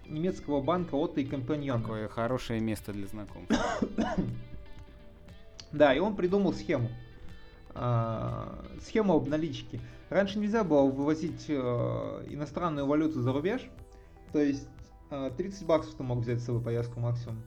немецкого 0.07 0.61
банка 0.61 0.95
Отто 0.95 1.19
и 1.19 1.25
Компаньон. 1.25 1.81
Какое 1.81 2.07
хорошее 2.07 2.61
место 2.61 2.93
для 2.93 3.07
знакомства. 3.07 3.57
Да, 5.73 5.93
и 5.93 5.99
он 5.99 6.17
придумал 6.17 6.51
схему 6.51 6.89
схему 7.73 9.15
обналички. 9.15 9.79
Раньше 10.09 10.39
нельзя 10.39 10.65
было 10.65 10.83
вывозить 10.83 11.45
э, 11.47 11.53
иностранную 12.29 12.85
валюту 12.85 13.21
за 13.21 13.31
рубеж, 13.31 13.61
то 14.33 14.39
есть 14.39 14.67
э, 15.09 15.31
30 15.37 15.65
баксов 15.65 15.95
ты 15.95 16.03
мог 16.03 16.19
взять 16.19 16.41
с 16.41 16.45
собой 16.45 16.61
поездку 16.61 16.99
максимум. 16.99 17.41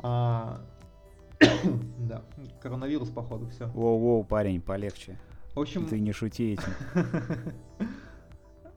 А, 0.00 0.60
да, 1.98 2.22
коронавирус 2.60 3.08
походу, 3.08 3.48
все. 3.48 3.64
Воу-воу, 3.68 4.24
парень, 4.24 4.60
полегче. 4.60 5.18
В 5.54 5.60
общем... 5.60 5.86
Ты 5.86 6.00
не 6.00 6.12
шути 6.12 6.52
этим. 6.52 6.72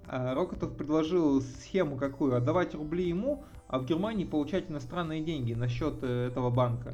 А, 0.09 0.33
Рокотов 0.33 0.77
предложил 0.77 1.41
схему 1.41 1.97
какую? 1.97 2.37
Отдавать 2.37 2.73
рубли 2.73 3.09
ему, 3.09 3.43
а 3.67 3.77
в 3.77 3.85
Германии 3.85 4.23
получать 4.23 4.71
иностранные 4.71 5.21
деньги 5.21 5.53
на 5.53 5.67
счет 5.67 5.95
э, 6.01 6.27
этого 6.27 6.49
банка. 6.49 6.93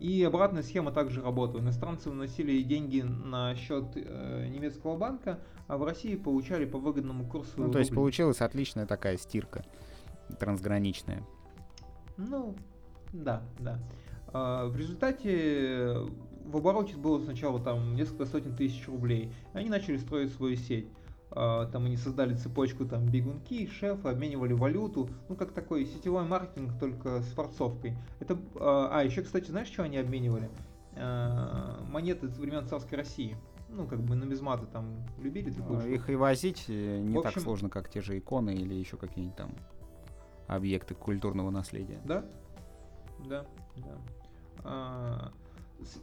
И 0.00 0.24
обратная 0.24 0.62
схема 0.62 0.92
также 0.92 1.22
работала. 1.22 1.60
Иностранцы 1.60 2.08
вносили 2.08 2.62
деньги 2.62 3.02
на 3.02 3.54
счет 3.54 3.84
э, 3.94 4.46
немецкого 4.48 4.96
банка, 4.96 5.38
а 5.68 5.76
в 5.76 5.84
России 5.84 6.16
получали 6.16 6.64
по 6.64 6.78
выгодному 6.78 7.26
курсу. 7.26 7.52
Ну, 7.56 7.70
то 7.70 7.78
есть 7.78 7.94
получилась 7.94 8.40
отличная 8.40 8.86
такая 8.86 9.18
стирка 9.18 9.62
трансграничная. 10.38 11.22
Ну, 12.16 12.54
да, 13.12 13.42
да. 13.58 13.78
А, 14.32 14.68
в 14.68 14.76
результате 14.76 15.96
в 16.44 16.56
обороте 16.56 16.96
было 16.96 17.22
сначала 17.22 17.60
там 17.60 17.94
несколько 17.94 18.26
сотен 18.26 18.56
тысяч 18.56 18.86
рублей. 18.88 19.32
Они 19.52 19.68
начали 19.68 19.98
строить 19.98 20.32
свою 20.32 20.56
сеть. 20.56 20.88
А, 21.32 21.66
там 21.66 21.86
они 21.86 21.96
создали 21.96 22.34
цепочку 22.34 22.84
там 22.84 23.06
бегунки, 23.06 23.66
шефы, 23.68 24.08
обменивали 24.08 24.52
валюту, 24.52 25.08
ну 25.28 25.36
как 25.36 25.52
такой 25.52 25.86
сетевой 25.86 26.24
маркетинг, 26.24 26.78
только 26.78 27.22
с 27.22 27.32
форцовкой. 27.32 27.96
Это, 28.18 28.38
а, 28.56 28.90
а 28.92 29.04
еще, 29.04 29.22
кстати, 29.22 29.50
знаешь, 29.50 29.68
что 29.68 29.84
они 29.84 29.96
обменивали? 29.96 30.50
А, 30.96 31.84
монеты 31.88 32.26
времен 32.28 32.66
царской 32.66 32.98
России. 32.98 33.36
Ну, 33.68 33.86
как 33.86 34.00
бы 34.00 34.16
нумизматы 34.16 34.66
там 34.66 35.06
любили 35.20 35.50
такую 35.50 35.78
Их 35.78 36.00
штуку. 36.00 36.12
и 36.12 36.16
возить 36.16 36.64
э, 36.66 36.98
не 37.00 37.16
общем, 37.16 37.22
так 37.22 37.40
сложно, 37.40 37.70
как 37.70 37.88
те 37.88 38.00
же 38.00 38.18
иконы 38.18 38.50
или 38.50 38.74
еще 38.74 38.96
какие-нибудь 38.96 39.36
там 39.36 39.52
объекты 40.48 40.94
культурного 40.96 41.50
наследия. 41.50 42.00
Да, 42.04 42.24
да, 43.28 43.46
да. 43.76 43.98
А, 44.64 45.32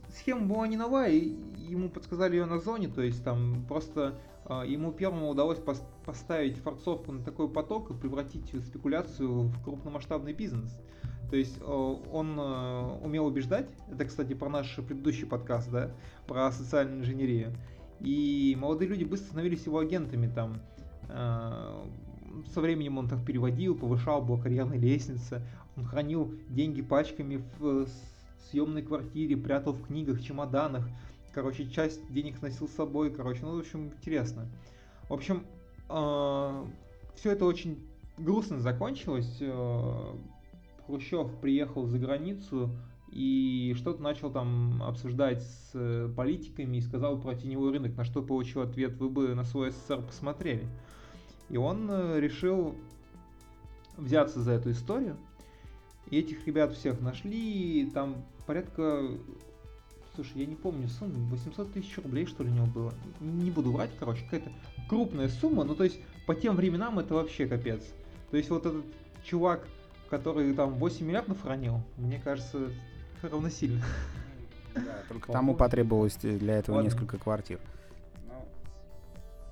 схема 0.10 0.46
была 0.46 0.67
не 0.67 0.77
новая, 0.77 1.12
и 1.12 1.36
ему 1.67 1.89
подсказали 1.89 2.36
ее 2.36 2.46
на 2.46 2.60
зоне, 2.60 2.88
то 2.88 3.01
есть 3.01 3.24
там 3.24 3.65
просто 3.67 4.15
а, 4.46 4.63
ему 4.63 4.91
первому 4.91 5.29
удалось 5.29 5.60
поставить 6.05 6.57
форцовку 6.57 7.12
на 7.12 7.24
такой 7.24 7.50
поток 7.50 7.91
и 7.91 7.93
превратить 7.93 8.48
спекуляцию 8.65 9.43
в 9.43 9.63
крупномасштабный 9.63 10.34
бизнес. 10.34 10.77
То 11.29 11.36
есть 11.36 11.62
он 11.62 12.39
э, 12.39 13.00
умел 13.03 13.25
убеждать, 13.25 13.67
это, 13.91 14.05
кстати, 14.05 14.34
про 14.34 14.48
наш 14.48 14.74
предыдущий 14.77 15.27
подкаст, 15.27 15.69
да, 15.69 15.91
про 16.25 16.50
социальную 16.53 17.01
инженерию. 17.01 17.53
И 18.00 18.55
молодые 18.57 18.88
люди 18.88 19.03
быстро 19.03 19.27
становились 19.27 19.65
его 19.65 19.79
агентами 19.79 20.31
там. 20.34 20.62
Э, 21.10 21.84
со 22.53 22.62
временем 22.62 22.98
он 22.98 23.10
так 23.10 23.25
переводил, 23.25 23.75
повышал, 23.75 24.22
была 24.22 24.39
карьерная 24.39 24.77
лестница. 24.77 25.41
Он 25.75 25.84
хранил 25.84 26.34
деньги 26.48 26.81
пачками 26.81 27.43
в 27.60 27.88
э, 28.39 28.50
съемной 28.50 28.82
квартире, 28.82 29.38
прятал 29.38 29.74
в 29.74 29.88
книгах, 29.88 30.22
чемоданах 30.22 30.86
короче, 31.38 31.70
часть 31.70 32.01
денег 32.12 32.41
носил 32.41 32.67
с 32.67 32.72
собой, 32.72 33.12
короче, 33.12 33.41
ну, 33.44 33.56
в 33.56 33.60
общем, 33.60 33.91
интересно. 33.96 34.48
В 35.08 35.13
общем, 35.13 35.46
э, 35.88 36.65
все 37.13 37.32
это 37.32 37.46
очень 37.46 37.77
грустно 38.17 38.60
закончилось. 38.60 39.38
Э, 39.39 40.15
Хрущев 40.88 41.32
приехал 41.39 41.86
за 41.86 42.00
границу 42.00 42.72
и 43.12 43.75
что-то 43.77 44.01
начал 44.01 44.32
там 44.32 44.82
обсуждать 44.82 45.44
с 45.44 45.72
э, 45.75 46.12
политиками 46.17 46.77
и 46.77 46.82
сказал 46.82 47.22
про 47.22 47.36
теневой 47.36 47.72
рынок, 47.72 47.96
на 47.96 48.03
что 48.03 48.24
получил 48.24 48.62
ответ, 48.62 48.98
вы 48.98 49.08
бы 49.08 49.36
на 49.36 49.44
свой 49.44 49.70
СССР 49.70 50.01
посмотрели. 50.01 50.67
И 51.50 51.58
он 51.58 51.88
э, 51.88 52.20
решил 52.20 52.74
взяться 53.96 54.41
за 54.41 54.53
эту 54.53 54.72
историю. 54.72 55.17
И 56.10 56.20
этих 56.20 56.46
ребят 56.48 56.74
всех 56.74 57.02
нашли, 57.02 57.90
там 57.94 58.26
порядка 58.46 59.10
Слушай, 60.18 60.38
я 60.38 60.46
не 60.48 60.56
помню 60.56 60.88
сумму, 60.88 61.28
800 61.30 61.74
тысяч 61.74 61.96
рублей, 62.00 62.26
что 62.26 62.44
ли, 62.44 62.50
у 62.50 62.54
него 62.54 62.66
было. 62.66 62.94
Не 63.20 63.52
буду 63.52 63.72
врать, 63.72 63.92
короче, 64.00 64.24
какая-то 64.24 64.52
крупная 64.90 65.30
сумма, 65.30 65.64
ну 65.64 65.76
то 65.76 65.84
есть 65.84 66.00
по 66.26 66.34
тем 66.34 66.56
временам 66.56 66.98
это 66.98 67.14
вообще 67.14 67.46
капец. 67.46 67.84
То 68.32 68.38
есть 68.38 68.50
вот 68.50 68.66
этот 68.66 68.84
чувак, 69.24 69.68
который 70.10 70.56
там 70.56 70.74
8 70.74 71.06
миллиардов 71.06 71.40
хранил, 71.44 71.84
мне 71.98 72.20
кажется, 72.20 72.72
равносильно. 73.22 73.84
Да, 74.74 75.04
только 75.08 75.32
тому 75.32 75.54
потребовалось 75.54 76.16
для 76.16 76.56
этого 76.56 76.78
Ладно. 76.78 76.90
несколько 76.90 77.20
квартир. 77.20 77.60
Ну, 78.26 78.48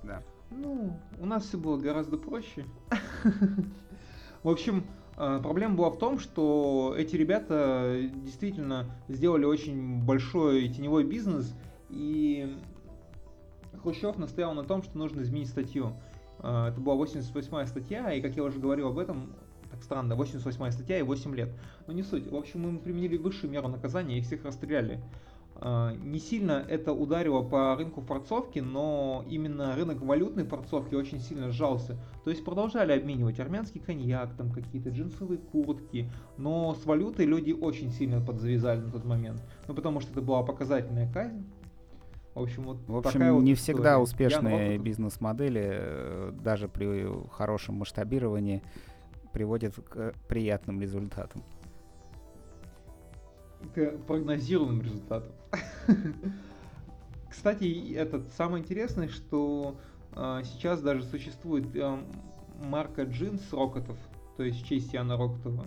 да. 0.01 0.23
Ну, 0.49 0.99
у 1.19 1.25
нас 1.27 1.45
все 1.45 1.59
было 1.59 1.77
гораздо 1.77 2.17
проще. 2.17 2.65
В 4.43 4.49
общем, 4.49 4.83
проблема 5.15 5.75
была 5.75 5.89
в 5.89 5.97
том, 5.97 6.19
что 6.19 6.93
эти 6.97 7.15
ребята 7.15 7.97
действительно 8.23 8.85
сделали 9.07 9.45
очень 9.45 10.03
большой 10.03 10.67
теневой 10.69 11.03
бизнес, 11.03 11.53
и 11.89 12.57
Хрущев 13.85 14.17
настоял 14.17 14.53
на 14.53 14.63
том, 14.63 14.83
что 14.83 14.97
нужно 14.97 15.21
изменить 15.21 15.49
статью. 15.49 15.93
Э, 16.39 16.69
это 16.69 16.81
была 16.81 16.95
88-я 17.03 17.67
статья, 17.67 18.11
и, 18.13 18.21
как 18.21 18.35
я 18.35 18.43
уже 18.43 18.59
говорил 18.59 18.87
об 18.87 18.97
этом, 18.97 19.33
так 19.71 19.83
странно, 19.83 20.13
88-я 20.13 20.71
статья 20.71 20.99
и 20.99 21.03
8 21.03 21.35
лет. 21.35 21.49
Но 21.87 21.93
не 21.93 22.03
суть. 22.03 22.29
В 22.29 22.35
общем, 22.35 22.61
мы 22.61 22.79
применили 22.79 23.17
высшую 23.17 23.51
меру 23.51 23.67
наказания, 23.67 24.17
их 24.17 24.25
всех 24.25 24.43
расстреляли. 24.43 24.99
А, 25.57 25.93
не 25.93 26.19
сильно 26.19 26.65
это 26.67 26.91
ударило 26.91 27.41
по 27.41 27.75
рынку 27.75 28.01
форцовки, 28.01 28.59
но 28.59 29.23
именно 29.29 29.75
рынок 29.75 30.01
валютной 30.01 30.43
форцовки 30.43 30.95
очень 30.95 31.19
сильно 31.19 31.49
сжался. 31.49 31.97
То 32.23 32.29
есть 32.29 32.43
продолжали 32.43 32.91
обменивать 32.91 33.39
армянский 33.39 33.79
коньяк, 33.79 34.35
там 34.35 34.51
какие-то 34.51 34.89
джинсовые 34.89 35.37
куртки, 35.37 36.11
но 36.37 36.75
с 36.75 36.85
валютой 36.85 37.25
люди 37.25 37.53
очень 37.53 37.91
сильно 37.91 38.19
подзавязали 38.19 38.81
на 38.81 38.91
тот 38.91 39.05
момент. 39.05 39.41
Ну 39.67 39.73
потому 39.73 40.01
что 40.01 40.11
это 40.11 40.21
была 40.21 40.43
показательная 40.43 41.11
казнь. 41.11 41.45
В 42.33 42.41
общем, 42.41 42.63
вот 42.63 42.77
в 42.85 42.97
общем, 42.97 43.11
такая 43.13 43.31
не 43.31 43.53
вот 43.53 43.59
всегда 43.59 43.91
история. 43.91 43.97
успешные 44.03 44.77
бизнес-модели, 44.77 45.69
э, 45.71 46.31
даже 46.33 46.67
при 46.67 47.07
хорошем 47.31 47.75
масштабировании, 47.75 48.61
приводят 49.31 49.75
к 49.75 50.13
приятным 50.27 50.81
результатам 50.81 51.43
к 53.73 53.97
прогнозируемым 54.07 54.81
результатам. 54.81 55.31
Кстати, 57.29 57.93
этот 57.93 58.31
самое 58.33 58.63
интересное, 58.63 59.09
что 59.09 59.77
э, 60.13 60.41
сейчас 60.45 60.81
даже 60.81 61.03
существует 61.03 61.75
э, 61.75 61.97
марка 62.63 63.03
джинс 63.03 63.51
Рокотов, 63.51 63.97
то 64.37 64.43
есть 64.43 64.61
в 64.61 64.67
честь 64.67 64.93
Яна 64.93 65.17
Рокотова. 65.17 65.65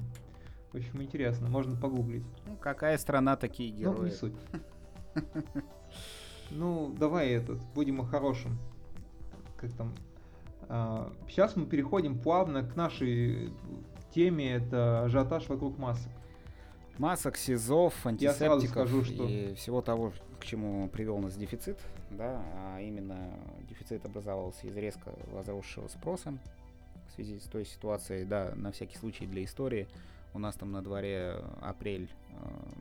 В 0.73 0.77
общем, 0.77 1.03
интересно, 1.03 1.49
можно 1.49 1.77
погуглить. 1.77 2.27
Ну, 2.47 2.57
какая 2.57 2.99
страна 2.99 3.37
такие 3.37 3.71
герои? 3.71 3.97
Ну, 3.97 4.05
не 4.05 4.11
суть. 4.11 4.35
Ну, 6.51 6.95
давай 6.99 7.29
этот, 7.29 7.61
будем 7.75 8.01
о 8.01 8.05
хорошем. 8.05 8.59
Как 9.59 9.71
там? 9.73 9.95
А, 10.69 11.13
сейчас 11.29 11.57
мы 11.57 11.67
переходим 11.67 12.19
плавно 12.19 12.63
к 12.63 12.75
нашей 12.77 13.53
теме, 14.15 14.53
это 14.53 15.05
ажиотаж 15.05 15.47
вокруг 15.49 15.77
масок 15.79 16.11
масок, 16.99 17.37
СИЗОВ, 17.37 18.07
антисептиков 18.07 18.71
скажу, 18.71 19.05
что... 19.05 19.25
и 19.25 19.55
всего 19.55 19.83
того, 19.83 20.13
к 20.41 20.45
чему 20.45 20.89
привел 20.89 21.19
нас 21.19 21.37
дефицит, 21.37 21.79
да, 22.11 22.43
а 22.55 22.81
именно 22.81 23.31
дефицит 23.69 24.05
образовался 24.05 24.67
из 24.67 24.77
резко 24.77 25.13
возросшего 25.33 25.89
спроса 25.89 26.37
в 27.09 27.15
связи 27.15 27.39
с 27.39 27.45
той 27.45 27.65
ситуацией, 27.65 28.25
да, 28.25 28.53
на 28.57 28.73
всякий 28.73 28.97
случай 28.97 29.27
для 29.27 29.45
истории, 29.45 29.89
у 30.35 30.39
нас 30.39 30.55
там 30.57 30.73
на 30.73 30.83
дворе 30.83 31.43
апрель 31.61 32.09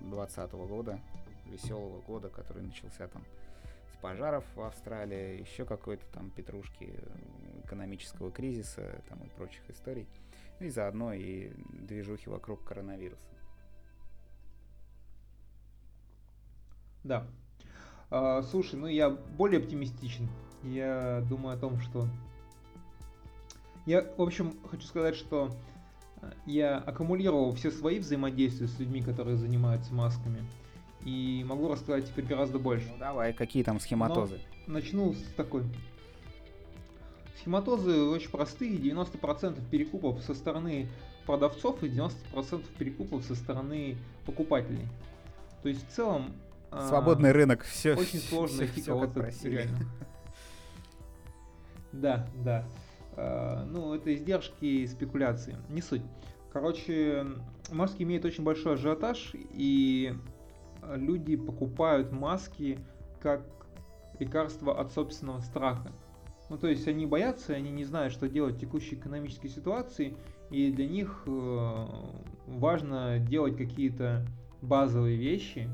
2020 0.01 0.53
э, 0.53 0.57
года, 0.67 0.99
веселого 1.45 2.01
года, 2.01 2.29
который 2.29 2.63
начался 2.63 3.07
там 3.07 3.23
с 3.93 3.97
пожаров 3.97 4.43
в 4.55 4.61
Австралии, 4.61 5.39
еще 5.39 5.65
какой-то 5.65 6.05
там 6.13 6.29
петрушки 6.29 6.93
экономического 7.63 8.31
кризиса 8.31 9.01
там 9.09 9.19
и 9.23 9.29
прочих 9.29 9.61
историй, 9.69 10.07
и 10.59 10.69
заодно 10.69 11.13
и 11.13 11.51
движухи 11.87 12.29
вокруг 12.29 12.63
коронавируса. 12.63 13.36
Да. 17.07 17.25
А, 18.09 18.43
слушай, 18.43 18.75
ну 18.75 18.87
я 18.87 19.09
более 19.09 19.61
оптимистичен. 19.61 20.27
Я 20.63 21.23
думаю 21.29 21.55
о 21.55 21.59
том, 21.59 21.79
что... 21.79 22.07
Я, 23.85 24.05
в 24.17 24.21
общем, 24.21 24.57
хочу 24.69 24.85
сказать, 24.85 25.15
что 25.15 25.55
э, 26.21 26.31
я 26.45 26.77
аккумулировал 26.77 27.53
все 27.53 27.71
свои 27.71 27.99
взаимодействия 27.99 28.67
с 28.67 28.77
людьми, 28.79 29.01
которые 29.01 29.37
занимаются 29.37 29.93
масками. 29.93 30.45
И 31.05 31.45
могу 31.47 31.69
рассказать 31.69 32.05
теперь 32.05 32.25
гораздо 32.25 32.59
больше. 32.59 32.89
Ну 32.91 32.97
давай, 32.97 33.31
какие 33.31 33.63
там 33.63 33.79
схематозы? 33.79 34.41
Но 34.65 34.73
начну 34.73 35.13
с 35.13 35.21
такой. 35.37 35.63
Схематозы 37.39 38.01
очень 38.01 38.29
простые. 38.29 38.75
90% 38.75 39.69
перекупов 39.69 40.21
со 40.21 40.33
стороны 40.33 40.89
продавцов 41.25 41.81
и 41.83 41.87
90% 41.87 42.65
перекупов 42.77 43.23
со 43.23 43.35
стороны 43.35 43.97
покупателей. 44.25 44.85
То 45.63 45.69
есть 45.69 45.87
в 45.87 45.91
целом 45.93 46.33
Свободный 46.87 47.29
а, 47.31 47.33
рынок, 47.33 47.63
все. 47.63 47.95
Очень 47.95 48.19
сложно 48.19 48.59
найти 48.59 48.81
кого-то 48.81 49.31
реально. 49.43 49.79
Да, 51.93 52.27
да. 52.35 52.65
А, 53.15 53.65
ну, 53.65 53.93
это 53.93 54.13
издержки 54.13 54.65
и 54.65 54.87
спекуляции. 54.87 55.55
Не 55.69 55.81
суть. 55.81 56.03
Короче, 56.51 57.25
маски 57.71 58.03
имеют 58.03 58.25
очень 58.25 58.43
большой 58.43 58.73
ажиотаж, 58.73 59.31
и 59.33 60.13
люди 60.95 61.35
покупают 61.35 62.11
маски 62.11 62.79
как 63.21 63.43
лекарство 64.19 64.79
от 64.79 64.91
собственного 64.91 65.39
страха. 65.39 65.91
Ну, 66.49 66.57
то 66.57 66.67
есть 66.67 66.87
они 66.87 67.05
боятся, 67.05 67.53
они 67.53 67.71
не 67.71 67.83
знают, 67.83 68.13
что 68.13 68.27
делать 68.27 68.55
в 68.55 68.59
текущей 68.59 68.95
экономической 68.95 69.49
ситуации, 69.49 70.15
и 70.49 70.71
для 70.71 70.87
них 70.87 71.23
э, 71.25 71.85
важно 72.47 73.19
делать 73.19 73.57
какие-то 73.57 74.25
базовые 74.61 75.17
вещи, 75.17 75.69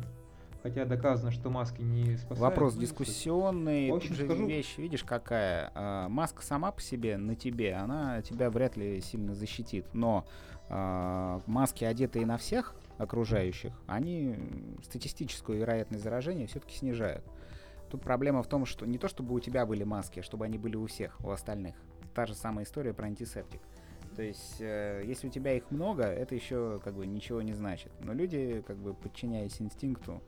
хотя 0.64 0.86
доказано, 0.86 1.30
что 1.32 1.50
маски 1.50 1.82
не 1.82 2.16
спасают. 2.16 2.40
Вопрос 2.40 2.76
дискуссионный. 2.76 3.92
В 3.92 3.96
общем, 3.96 4.16
Тут 4.16 4.26
скажу... 4.26 4.48
вещь, 4.48 4.78
видишь, 4.78 5.04
какая. 5.04 5.72
А, 5.76 6.08
маска 6.08 6.42
сама 6.42 6.72
по 6.72 6.82
себе 6.82 7.18
на 7.18 7.36
тебе, 7.36 7.76
она 7.76 8.22
тебя 8.22 8.50
вряд 8.50 8.78
ли 8.78 9.02
сильно 9.02 9.36
защитит. 9.36 9.86
Но 9.94 10.26
а, 10.70 11.42
маски, 11.46 11.84
одетые 11.84 12.26
на 12.26 12.38
всех 12.38 12.74
окружающих, 12.98 13.74
они 13.88 14.38
статистическую 14.84 15.60
вероятность 15.60 16.04
заражения 16.04 16.48
все-таки 16.48 16.78
снижают. 16.78 17.24
Тут 17.92 18.02
проблема 18.02 18.42
в 18.42 18.48
том, 18.48 18.66
что 18.66 18.86
не 18.86 18.98
то, 18.98 19.08
чтобы 19.08 19.36
у 19.36 19.40
тебя 19.40 19.66
были 19.66 19.84
маски, 19.84 20.22
а 20.22 20.24
чтобы 20.24 20.46
они 20.46 20.58
были 20.58 20.78
у 20.78 20.88
всех, 20.88 21.20
у 21.24 21.30
остальных. 21.30 21.76
Та 22.16 22.26
же 22.26 22.34
самая 22.34 22.66
история 22.66 22.94
про 22.94 23.06
антисептик. 23.06 23.62
То 24.16 24.22
есть, 24.22 24.58
э, 24.60 25.04
если 25.06 25.28
у 25.28 25.32
тебя 25.32 25.54
их 25.54 25.70
много, 25.72 26.04
это 26.04 26.36
еще 26.36 26.80
как 26.84 26.94
бы 26.94 27.06
ничего 27.06 27.42
не 27.42 27.54
значит. 27.54 27.92
Но 28.00 28.14
люди, 28.14 28.64
как 28.66 28.78
бы 28.78 28.94
подчиняясь 28.94 29.60
инстинкту, 29.60 30.22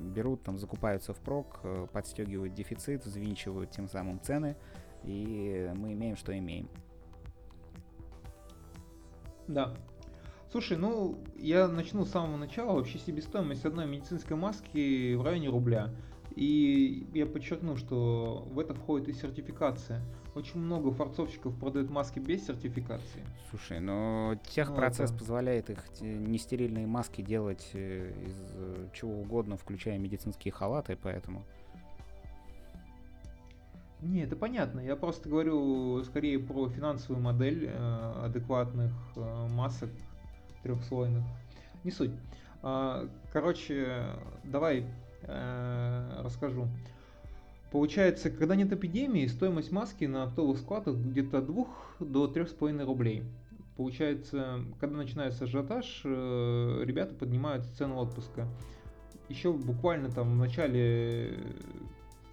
берут, 0.00 0.42
там, 0.42 0.58
закупаются 0.58 1.14
в 1.14 1.18
прок, 1.18 1.60
э, 1.62 1.86
подстегивают 1.92 2.54
дефицит, 2.54 3.04
взвинчивают 3.04 3.70
тем 3.70 3.88
самым 3.88 4.20
цены, 4.20 4.56
и 5.04 5.70
мы 5.76 5.92
имеем, 5.92 6.16
что 6.16 6.36
имеем. 6.36 6.68
Да. 9.48 9.74
Слушай, 10.50 10.76
ну, 10.76 11.18
я 11.36 11.68
начну 11.68 12.04
с 12.04 12.10
самого 12.10 12.36
начала. 12.36 12.72
Вообще 12.72 12.98
себестоимость 12.98 13.64
одной 13.64 13.86
медицинской 13.86 14.36
маски 14.36 15.14
в 15.14 15.22
районе 15.22 15.48
рубля. 15.48 15.90
И 16.36 17.08
я 17.14 17.24
подчеркну, 17.24 17.76
что 17.76 18.46
в 18.50 18.58
это 18.58 18.74
входит 18.74 19.08
и 19.08 19.14
сертификация. 19.14 20.02
Очень 20.34 20.60
много 20.60 20.90
форцовщиков 20.90 21.58
продают 21.58 21.88
маски 21.88 22.18
без 22.18 22.46
сертификации. 22.46 23.24
Слушай, 23.48 23.80
но 23.80 24.38
техпроцесс 24.46 25.08
ну, 25.10 25.16
это... 25.16 25.18
позволяет 25.18 25.70
их 25.70 25.78
нестерильные 26.02 26.86
маски 26.86 27.22
делать 27.22 27.70
э, 27.72 28.12
из 28.22 28.52
э, 28.54 28.88
чего 28.92 29.18
угодно, 29.18 29.56
включая 29.56 29.98
медицинские 29.98 30.52
халаты, 30.52 30.98
поэтому... 31.02 31.42
Не, 34.02 34.24
это 34.24 34.36
понятно. 34.36 34.80
Я 34.80 34.94
просто 34.94 35.30
говорю 35.30 36.04
скорее 36.04 36.38
про 36.38 36.68
финансовую 36.68 37.22
модель 37.22 37.70
э, 37.72 38.12
адекватных 38.24 38.92
э, 39.16 39.46
масок 39.54 39.88
трехслойных. 40.62 41.24
Не 41.82 41.90
суть. 41.90 42.12
Э, 42.62 43.08
короче, 43.32 44.04
давай 44.44 44.84
э, 45.26 46.20
расскажу. 46.22 46.68
Получается, 47.70 48.30
когда 48.30 48.56
нет 48.56 48.72
эпидемии, 48.72 49.26
стоимость 49.26 49.72
маски 49.72 50.04
на 50.04 50.24
оптовых 50.24 50.58
складах 50.58 50.96
где-то 50.96 51.38
от 51.38 51.46
2 51.46 51.66
до 52.00 52.26
3,5 52.26 52.84
рублей. 52.84 53.22
Получается, 53.76 54.60
когда 54.80 54.96
начинается 54.96 55.44
ажиотаж, 55.44 56.00
э, 56.04 56.82
ребята 56.84 57.14
поднимают 57.14 57.66
цену 57.76 57.98
отпуска. 57.98 58.48
Еще 59.28 59.52
буквально 59.52 60.08
там 60.10 60.32
в 60.32 60.36
начале, 60.36 61.38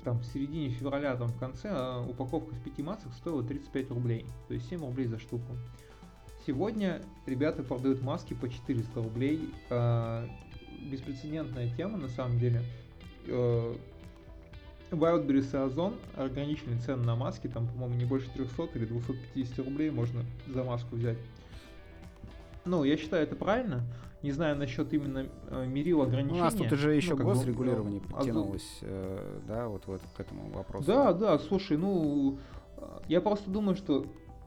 там 0.03 0.19
в 0.19 0.25
середине 0.25 0.69
февраля, 0.69 1.15
там 1.15 1.27
в 1.27 1.37
конце, 1.37 1.69
а 1.71 2.05
упаковка 2.07 2.53
в 2.53 2.63
5 2.63 2.77
масок 2.85 3.13
стоила 3.13 3.43
35 3.43 3.89
рублей. 3.89 4.25
То 4.47 4.53
есть 4.53 4.69
7 4.69 4.79
рублей 4.79 5.07
за 5.07 5.19
штуку. 5.19 5.57
Сегодня 6.45 7.01
ребята 7.25 7.63
продают 7.63 8.01
маски 8.01 8.33
по 8.33 8.49
400 8.49 9.01
рублей. 9.01 9.49
А, 9.69 10.27
беспрецедентная 10.91 11.69
тема 11.75 11.97
на 11.97 12.09
самом 12.09 12.37
деле. 12.37 12.61
Э, 13.27 13.75
Wildberries 14.91 15.53
и 15.53 15.57
Озон 15.57 15.95
ограничили 16.15 16.77
цены 16.77 17.03
на 17.03 17.15
маски, 17.15 17.47
там, 17.47 17.67
по-моему, 17.67 17.95
не 17.95 18.05
больше 18.05 18.29
300 18.33 18.69
или 18.75 18.85
250 18.85 19.65
рублей 19.65 19.89
можно 19.89 20.21
за 20.47 20.63
маску 20.63 20.95
взять. 20.95 21.17
Ну, 22.65 22.83
я 22.83 22.95
считаю, 22.95 23.23
это 23.23 23.35
правильно. 23.35 23.83
Не 24.21 24.31
знаю 24.31 24.55
насчет 24.55 24.93
именно 24.93 25.25
э, 25.49 25.65
мерил 25.65 26.01
ограничений. 26.01 26.39
У 26.39 26.43
нас 26.43 26.53
тут 26.53 26.71
уже 26.71 26.95
еще 26.95 27.15
ну, 27.15 27.25
госрегулирование 27.25 27.99
бы, 27.99 28.07
подтянулось, 28.07 28.79
э, 28.81 29.39
да, 29.47 29.67
вот, 29.67 29.85
вот 29.87 30.01
к 30.15 30.19
этому 30.19 30.49
вопросу. 30.51 30.87
Да, 30.87 31.11
да, 31.11 31.37
слушай, 31.39 31.75
ну, 31.75 32.37
я 33.09 33.19
просто 33.19 33.49
думаю, 33.49 33.75
что 33.75 34.05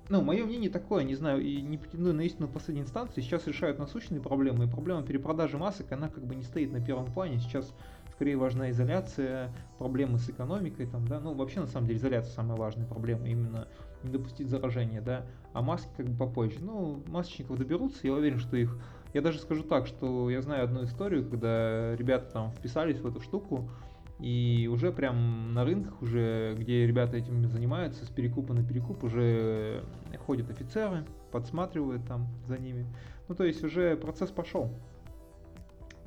ну, 0.09 0.23
мое 0.23 0.45
мнение 0.45 0.71
такое, 0.71 1.05
не 1.05 1.15
знаю, 1.15 1.43
и 1.43 1.61
не 1.61 1.79
претендую 1.79 2.15
на 2.15 2.23
истину 2.23 2.49
последней 2.49 2.83
инстанции, 2.85 3.21
сейчас 3.21 3.47
решают 3.47 3.79
насущные 3.79 4.21
проблемы, 4.21 4.65
и 4.65 4.69
проблема 4.69 5.03
перепродажи 5.03 5.59
масок, 5.59 5.91
она 5.93 6.09
как 6.09 6.25
бы 6.25 6.35
не 6.35 6.43
стоит 6.43 6.73
на 6.73 6.81
первом 6.81 7.13
плане, 7.13 7.39
сейчас 7.41 7.73
скорее 8.17 8.39
важна 8.39 8.71
изоляция, 8.71 9.53
проблемы 9.79 10.19
с 10.19 10.29
экономикой, 10.31 10.87
там, 10.87 11.07
да, 11.07 11.21
ну, 11.21 11.35
вообще, 11.35 11.61
на 11.61 11.67
самом 11.67 11.87
деле, 11.87 11.99
изоляция 11.99 12.33
самая 12.33 12.57
важная 12.57 12.87
проблема, 12.87 13.29
именно 13.29 13.69
не 14.03 14.11
допустить 14.11 14.49
заражения, 14.49 15.03
да, 15.03 15.27
а 15.53 15.61
маски 15.61 15.91
как 15.97 16.07
бы 16.07 16.17
попозже. 16.17 16.57
Ну, 16.61 17.03
масочников 17.09 17.59
доберутся, 17.59 18.07
я 18.07 18.15
уверен, 18.15 18.39
что 18.39 18.57
их... 18.57 18.79
Я 19.13 19.21
даже 19.21 19.39
скажу 19.39 19.63
так, 19.63 19.87
что 19.87 20.31
я 20.31 20.41
знаю 20.41 20.65
одну 20.65 20.85
историю, 20.85 21.29
когда 21.29 21.95
ребята 21.95 22.33
там 22.33 22.51
вписались 22.53 22.99
в 22.99 23.07
эту 23.07 23.21
штуку, 23.21 23.71
и 24.19 24.67
уже 24.73 24.93
прям 24.93 25.53
на 25.53 25.65
рынках, 25.65 26.01
уже 26.01 26.55
где 26.59 26.87
ребята 26.87 27.19
этим 27.19 27.47
занимаются, 27.51 28.07
с 28.07 28.09
перекупа 28.09 28.55
на 28.55 28.67
перекуп, 28.67 29.05
уже 29.05 29.85
ходят 30.27 30.51
офицеры, 30.51 31.05
подсматривают 31.33 32.07
там 32.07 32.29
за 32.47 32.57
ними. 32.57 32.87
Ну, 33.29 33.35
то 33.35 33.45
есть 33.45 33.63
уже 33.63 33.95
процесс 33.97 34.31
пошел. 34.31 34.71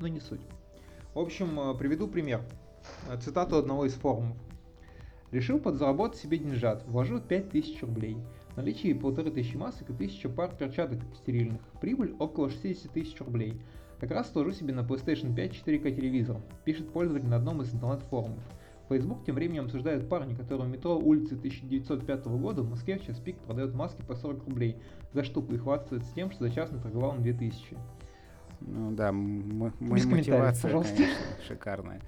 Но 0.00 0.08
не 0.08 0.18
суть. 0.18 0.40
В 1.12 1.18
общем, 1.18 1.58
э, 1.58 1.74
приведу 1.74 2.06
пример. 2.06 2.40
Э, 3.08 3.18
цитату 3.18 3.56
одного 3.56 3.84
из 3.84 3.94
форумов. 3.94 4.36
Решил 5.32 5.58
подзаработать 5.58 6.20
себе 6.20 6.38
деньжат, 6.38 6.84
вложил 6.86 7.20
5000 7.20 7.82
рублей. 7.82 8.16
Наличие 8.54 8.94
полторы 8.94 9.32
тысячи 9.32 9.56
масок 9.56 9.90
и 9.90 9.92
тысяча 9.92 10.28
пар 10.28 10.54
перчаток 10.56 11.00
стерильных. 11.16 11.60
Прибыль 11.80 12.14
около 12.20 12.48
60 12.48 12.92
тысяч 12.92 13.20
рублей. 13.20 13.60
Как 13.98 14.12
раз 14.12 14.30
сложу 14.30 14.52
себе 14.52 14.72
на 14.72 14.80
PlayStation 14.80 15.34
5 15.34 15.52
4К 15.52 15.94
телевизор, 15.94 16.36
пишет 16.64 16.92
пользователь 16.92 17.28
на 17.28 17.36
одном 17.36 17.60
из 17.60 17.74
интернет-форумов. 17.74 18.38
Facebook 18.88 19.24
тем 19.24 19.34
временем 19.34 19.64
обсуждает 19.64 20.08
парня, 20.08 20.36
который 20.36 20.66
в 20.66 20.70
метро 20.70 20.96
улицы 20.96 21.34
1905 21.34 22.24
года 22.26 22.62
в 22.62 22.70
Москве 22.70 22.98
в 22.98 23.04
час 23.04 23.18
пик 23.18 23.36
продает 23.38 23.74
маски 23.74 24.02
по 24.02 24.14
40 24.14 24.46
рублей 24.46 24.76
за 25.12 25.24
штуку 25.24 25.54
и 25.54 25.58
хвастается 25.58 26.14
тем, 26.14 26.30
что 26.30 26.44
за 26.44 26.54
час 26.54 26.70
наторговал 26.70 27.14
на 27.14 27.20
2000. 27.20 27.76
Ну 28.60 28.92
да, 28.92 29.12
мотивация, 29.12 30.70
конечно, 30.70 31.06
шикарная. 31.48 32.00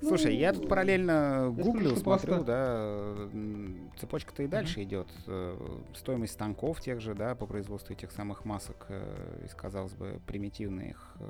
Слушай, 0.00 0.34
ну, 0.34 0.40
я 0.40 0.52
тут 0.52 0.68
параллельно 0.68 1.52
гуглю, 1.56 1.96
смотрю, 1.96 2.44
да, 2.44 3.14
цепочка-то 3.98 4.42
и 4.42 4.46
дальше 4.46 4.82
идет. 4.82 5.08
Э, 5.26 5.56
стоимость 5.94 6.34
станков 6.34 6.80
тех 6.80 7.00
же, 7.00 7.14
да, 7.14 7.34
по 7.34 7.46
производству 7.46 7.94
этих 7.94 8.12
самых 8.12 8.44
масок 8.44 8.86
э, 8.88 9.44
из, 9.46 9.54
казалось 9.54 9.94
бы, 9.94 10.20
примитивных 10.26 11.16
э, 11.18 11.24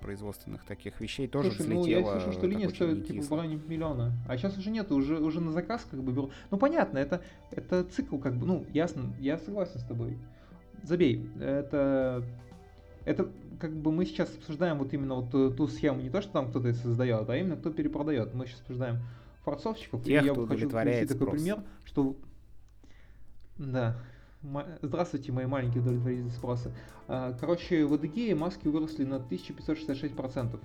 производственных 0.00 0.64
таких 0.64 1.00
вещей 1.00 1.26
тоже 1.26 1.52
Слушай, 1.52 1.62
взлетела. 1.62 2.00
Ну, 2.00 2.14
я 2.14 2.20
слышу, 2.20 2.32
что 2.32 2.46
линия 2.46 2.68
стоит 2.68 3.06
типа 3.06 3.22
в 3.22 3.32
районе 3.32 3.60
миллиона. 3.66 4.12
А 4.28 4.36
сейчас 4.36 4.58
уже 4.58 4.70
нет, 4.70 4.90
уже, 4.90 5.18
уже 5.18 5.40
на 5.40 5.52
заказ 5.52 5.86
как 5.90 6.02
бы 6.02 6.12
беру. 6.12 6.30
Ну 6.50 6.58
понятно, 6.58 6.98
это, 6.98 7.22
это 7.50 7.84
цикл 7.84 8.18
как 8.18 8.34
бы, 8.34 8.44
ну 8.44 8.66
ясно, 8.72 9.14
я 9.18 9.38
согласен 9.38 9.78
с 9.78 9.84
тобой. 9.84 10.18
Забей, 10.82 11.30
это 11.40 12.24
это 13.04 13.28
как 13.58 13.72
бы 13.76 13.92
мы 13.92 14.04
сейчас 14.06 14.34
обсуждаем 14.34 14.78
вот 14.78 14.92
именно 14.92 15.16
вот 15.16 15.30
ту, 15.30 15.50
ту 15.50 15.68
схему, 15.68 16.00
не 16.00 16.10
то, 16.10 16.20
что 16.20 16.32
там 16.32 16.50
кто-то 16.50 16.72
создает, 16.74 17.28
а 17.28 17.36
именно 17.36 17.56
кто 17.56 17.70
перепродает. 17.70 18.34
Мы 18.34 18.46
сейчас 18.46 18.60
обсуждаем 18.60 18.98
форцовщиков. 19.44 20.02
Тех, 20.02 20.22
и 20.22 20.26
я 20.26 20.34
хочу 20.34 20.68
привести 20.68 21.06
такой 21.06 21.26
спрос. 21.26 21.32
пример, 21.32 21.62
что... 21.84 22.16
Да. 23.58 23.96
Здравствуйте, 24.82 25.30
мои 25.30 25.46
маленькие 25.46 25.82
удовлетворители 25.82 26.28
спроса. 26.30 26.72
Короче, 27.06 27.84
в 27.84 27.94
Адыгее 27.94 28.34
маски 28.34 28.66
выросли 28.66 29.04
на 29.04 29.16
1566%. 29.16 30.58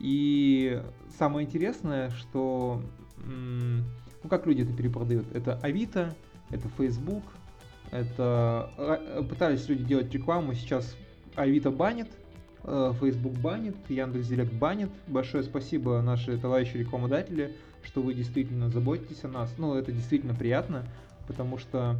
И 0.00 0.82
самое 1.18 1.46
интересное, 1.46 2.10
что... 2.10 2.82
Ну, 3.18 4.28
как 4.30 4.46
люди 4.46 4.62
это 4.62 4.72
перепродают? 4.72 5.26
Это 5.34 5.58
Авито, 5.58 6.14
это 6.50 6.68
Facebook, 6.78 7.22
это... 7.90 8.70
Э, 8.78 9.22
пытались 9.22 9.68
люди 9.68 9.84
делать 9.84 10.12
рекламу, 10.12 10.54
сейчас 10.54 10.96
Авито 11.36 11.70
банит, 11.70 12.08
э, 12.62 12.92
Facebook 13.00 13.34
банит, 13.34 13.76
Яндекс.Директ 13.88 14.52
банит. 14.52 14.90
Большое 15.06 15.42
спасибо, 15.42 16.00
наши 16.00 16.38
товарищи 16.38 16.76
рекламодатели, 16.76 17.54
что 17.82 18.02
вы 18.02 18.14
действительно 18.14 18.68
заботитесь 18.68 19.24
о 19.24 19.28
нас. 19.28 19.52
Ну, 19.58 19.74
это 19.74 19.92
действительно 19.92 20.34
приятно, 20.34 20.86
потому 21.26 21.58
что 21.58 21.96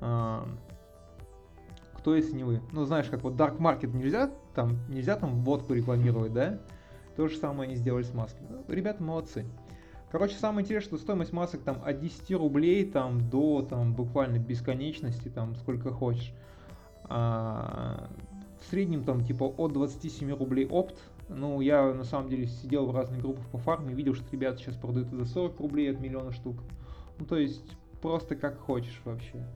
э, 0.00 0.42
кто 1.94 2.14
если 2.14 2.34
не 2.34 2.44
вы? 2.44 2.60
Ну, 2.72 2.84
знаешь, 2.84 3.06
как 3.06 3.22
вот 3.22 3.34
Dark 3.34 3.58
Market 3.58 3.94
нельзя, 3.94 4.30
там 4.54 4.78
нельзя 4.88 5.16
там 5.16 5.42
водку 5.42 5.74
рекламировать, 5.74 6.32
да? 6.32 6.58
То 7.16 7.26
же 7.28 7.36
самое 7.36 7.68
они 7.68 7.76
сделали 7.76 8.04
с 8.04 8.14
масками. 8.14 8.48
Ну, 8.50 8.64
ребята 8.68 9.02
молодцы. 9.02 9.44
Короче, 10.10 10.36
самое 10.36 10.64
интересное, 10.64 10.96
что 10.96 11.04
стоимость 11.04 11.32
масок 11.32 11.62
там 11.62 11.82
от 11.84 12.00
10 12.00 12.30
рублей 12.32 12.90
там 12.90 13.28
до 13.28 13.62
там 13.62 13.92
буквально 13.92 14.38
бесконечности, 14.38 15.28
там 15.28 15.54
сколько 15.56 15.90
хочешь. 15.90 16.32
А, 17.04 18.08
среднем 18.68 19.04
там 19.04 19.24
типа 19.24 19.44
от 19.44 19.72
27 19.72 20.36
рублей 20.36 20.66
опт. 20.66 20.96
Ну, 21.28 21.60
я 21.60 21.92
на 21.92 22.04
самом 22.04 22.28
деле 22.30 22.46
сидел 22.46 22.86
в 22.86 22.94
разных 22.94 23.20
группах 23.20 23.44
по 23.48 23.58
фарме, 23.58 23.92
видел, 23.94 24.14
что 24.14 24.24
ребята 24.32 24.58
сейчас 24.58 24.76
продают 24.76 25.10
за 25.10 25.24
40 25.26 25.60
рублей 25.60 25.90
от 25.90 26.00
миллиона 26.00 26.32
штук. 26.32 26.56
Ну, 27.18 27.26
то 27.26 27.36
есть, 27.36 27.76
просто 28.00 28.34
как 28.34 28.58
хочешь 28.58 29.00
вообще. 29.04 29.46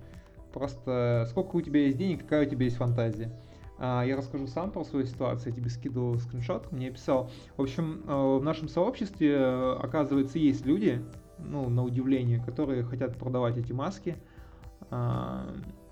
Просто 0.52 1.26
сколько 1.30 1.56
у 1.56 1.60
тебя 1.62 1.84
есть 1.86 1.96
денег, 1.96 2.22
какая 2.22 2.46
у 2.46 2.50
тебя 2.50 2.64
есть 2.64 2.76
фантазия. 2.76 3.32
А, 3.78 4.04
я 4.04 4.16
расскажу 4.16 4.46
сам 4.46 4.70
про 4.70 4.84
свою 4.84 5.06
ситуацию, 5.06 5.52
я 5.52 5.56
тебе 5.56 5.70
скидывал 5.70 6.18
скриншот, 6.18 6.70
мне 6.70 6.90
писал. 6.90 7.30
В 7.56 7.62
общем, 7.62 8.02
э, 8.06 8.38
в 8.38 8.42
нашем 8.42 8.68
сообществе, 8.68 9.32
э, 9.32 9.76
оказывается, 9.80 10.38
есть 10.38 10.66
люди, 10.66 11.02
ну, 11.38 11.68
на 11.68 11.82
удивление, 11.82 12.40
которые 12.44 12.84
хотят 12.84 13.18
продавать 13.18 13.56
эти 13.56 13.72
маски. 13.72 14.16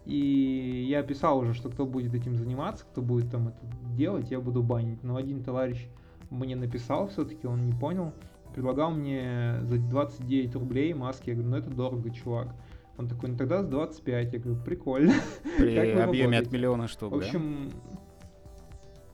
И 0.06 0.86
я 0.88 1.02
писал 1.02 1.38
уже, 1.38 1.54
что 1.54 1.68
кто 1.68 1.86
будет 1.86 2.14
этим 2.14 2.36
заниматься, 2.36 2.84
кто 2.90 3.02
будет 3.02 3.30
там 3.30 3.48
это 3.48 3.58
делать, 3.96 4.30
я 4.30 4.40
буду 4.40 4.62
банить. 4.62 5.02
Но 5.02 5.16
один 5.16 5.42
товарищ 5.42 5.88
мне 6.30 6.56
написал 6.56 7.08
все-таки, 7.08 7.46
он 7.46 7.66
не 7.66 7.72
понял, 7.72 8.12
предлагал 8.54 8.90
мне 8.90 9.58
за 9.62 9.78
29 9.78 10.54
рублей 10.54 10.94
маски. 10.94 11.30
Я 11.30 11.36
говорю, 11.36 11.50
ну 11.50 11.56
это 11.56 11.70
дорого, 11.70 12.10
чувак. 12.10 12.54
Он 12.96 13.08
такой, 13.08 13.30
ну 13.30 13.36
тогда 13.36 13.62
с 13.62 13.66
25. 13.66 14.32
Я 14.32 14.38
говорю, 14.38 14.60
прикольно. 14.62 15.12
При 15.58 15.76
объеме 15.76 16.38
от 16.38 16.50
миллиона 16.50 16.88
штук, 16.88 17.12
В 17.12 17.16
общем, 17.16 17.70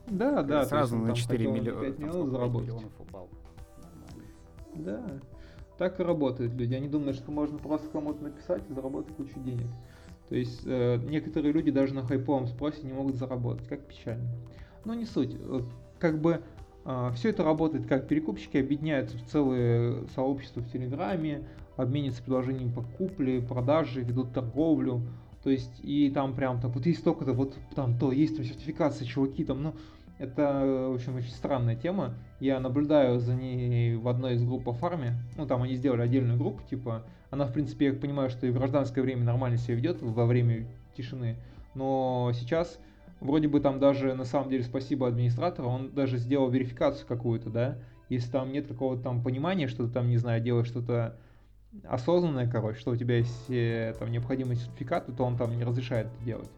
да, 0.07 0.41
да. 0.41 0.65
Сразу 0.65 0.97
на 0.97 1.13
4 1.13 1.47
миллиона 1.47 2.29
заработать. 2.29 2.73
Да. 4.75 5.01
Так 5.77 5.99
и 5.99 6.03
работают 6.03 6.53
люди. 6.53 6.73
Они 6.73 6.87
думают, 6.87 7.17
что 7.17 7.31
можно 7.31 7.57
просто 7.57 7.87
кому-то 7.89 8.23
написать 8.23 8.63
и 8.69 8.73
заработать 8.73 9.15
кучу 9.15 9.39
денег. 9.39 9.67
То 10.29 10.35
есть 10.35 10.61
э, 10.65 10.99
некоторые 11.09 11.53
люди 11.53 11.71
даже 11.71 11.93
на 11.93 12.05
хайповом 12.05 12.47
спросе 12.47 12.85
не 12.85 12.93
могут 12.93 13.15
заработать, 13.15 13.67
как 13.67 13.81
печально. 13.81 14.29
Но 14.83 14.93
не 14.93 15.05
суть. 15.05 15.35
Как 15.99 16.19
бы 16.19 16.41
э, 16.85 17.11
все 17.15 17.29
это 17.29 17.43
работает 17.43 17.85
как 17.85 18.07
перекупщики 18.07 18.57
объединяются 18.57 19.17
в 19.17 19.25
целые 19.25 20.05
сообщества 20.15 20.61
в 20.61 20.71
Телеграме, 20.71 21.47
обменятся 21.77 22.21
предложением 22.21 22.73
по 22.73 22.81
купле, 22.81 23.41
продаже, 23.41 24.01
ведут 24.01 24.33
торговлю. 24.33 25.01
То 25.43 25.49
есть 25.49 25.79
и 25.81 26.09
там 26.09 26.35
прям 26.35 26.59
так 26.59 26.71
вот 26.71 26.85
есть 26.85 26.99
столько-то, 26.99 27.31
вот 27.31 27.55
там 27.73 27.97
то, 27.97 28.11
есть 28.11 28.35
там 28.35 28.45
сертификация, 28.45 29.07
чуваки 29.07 29.45
там, 29.45 29.63
ну, 29.63 29.75
это, 30.19 30.89
в 30.89 30.95
общем, 30.95 31.15
очень 31.15 31.29
странная 31.29 31.75
тема. 31.75 32.15
Я 32.39 32.59
наблюдаю 32.59 33.19
за 33.19 33.35
ней 33.35 33.95
в 33.95 34.07
одной 34.07 34.35
из 34.35 34.43
групп 34.43 34.63
по 34.63 34.73
фарме. 34.73 35.13
Ну, 35.35 35.45
там 35.45 35.63
они 35.63 35.75
сделали 35.75 36.01
отдельную 36.01 36.37
группу, 36.37 36.63
типа, 36.63 37.03
она, 37.29 37.45
в 37.45 37.53
принципе, 37.53 37.87
я 37.87 37.93
понимаю, 37.93 38.29
что 38.29 38.47
и 38.47 38.51
в 38.51 38.55
гражданское 38.55 39.01
время 39.01 39.23
нормально 39.23 39.57
себя 39.57 39.75
ведет 39.75 40.01
во 40.01 40.25
время 40.25 40.65
тишины. 40.95 41.35
Но 41.75 42.31
сейчас, 42.33 42.79
вроде 43.19 43.47
бы 43.47 43.59
там 43.59 43.79
даже, 43.79 44.13
на 44.13 44.25
самом 44.25 44.49
деле, 44.49 44.63
спасибо 44.63 45.07
администратору, 45.07 45.67
он 45.67 45.91
даже 45.91 46.17
сделал 46.17 46.49
верификацию 46.49 47.07
какую-то, 47.07 47.49
да. 47.49 47.77
Если 48.09 48.31
там 48.31 48.51
нет 48.53 48.67
какого-то 48.67 49.03
там 49.03 49.21
понимания, 49.21 49.67
что 49.67 49.85
ты 49.85 49.93
там, 49.93 50.07
не 50.07 50.17
знаю, 50.17 50.41
делаешь 50.41 50.67
что-то 50.67 51.17
осознанное, 51.83 52.49
короче, 52.49 52.79
что 52.79 52.91
у 52.91 52.95
тебя 52.95 53.17
есть 53.17 53.49
э, 53.49 53.93
там 53.99 54.11
необходимый 54.11 54.55
сертификат, 54.55 55.07
то 55.15 55.23
он 55.23 55.37
там 55.37 55.55
не 55.57 55.63
разрешает 55.63 56.07
это 56.07 56.25
делать. 56.25 56.49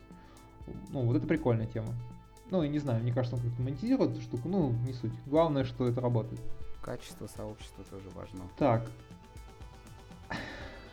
Ну, 0.91 1.01
вот 1.01 1.17
это 1.17 1.25
прикольная 1.25 1.65
тема. 1.65 1.89
Ну, 2.51 2.63
я 2.63 2.69
не 2.69 2.79
знаю, 2.79 3.01
мне 3.01 3.13
кажется, 3.13 3.35
он 3.35 3.43
как-то 3.43 3.61
монетизирует 3.61 4.11
эту 4.11 4.21
штуку, 4.21 4.49
ну, 4.49 4.71
не 4.85 4.93
суть. 4.93 5.11
Главное, 5.27 5.63
что 5.65 5.87
это 5.87 6.01
работает. 6.01 6.41
Качество 6.81 7.27
сообщества 7.27 7.83
тоже 7.89 8.09
важно. 8.15 8.41
Так. 8.57 8.89